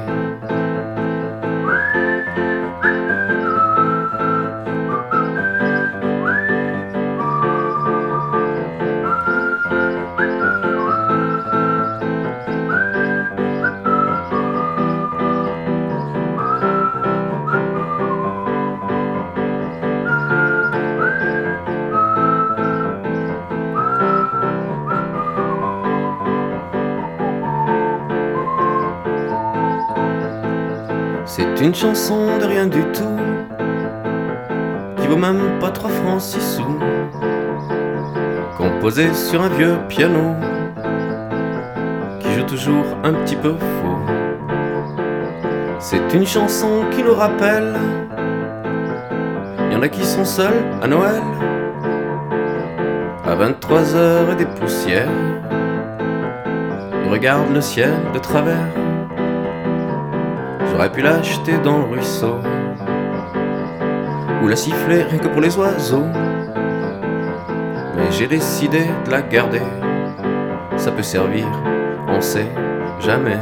[31.73, 33.17] une chanson de rien du tout,
[34.99, 36.79] qui vaut même pas trois francs six sous,
[38.59, 40.35] composée sur un vieux piano,
[42.21, 43.99] qui joue toujours un petit peu faux.
[45.79, 47.75] C'est une chanson qui nous rappelle,
[49.71, 51.23] y en a qui sont seuls à Noël,
[53.25, 55.09] à 23 heures et des poussières,
[57.03, 58.82] ils regardent le ciel de travers.
[60.83, 62.39] J'aurais pu l'acheter dans le ruisseau.
[64.43, 66.07] Ou la siffler rien que pour les oiseaux.
[67.95, 69.63] Mais j'ai décidé de la garder.
[70.77, 71.47] Ça peut servir,
[72.09, 72.49] on sait
[72.99, 73.39] jamais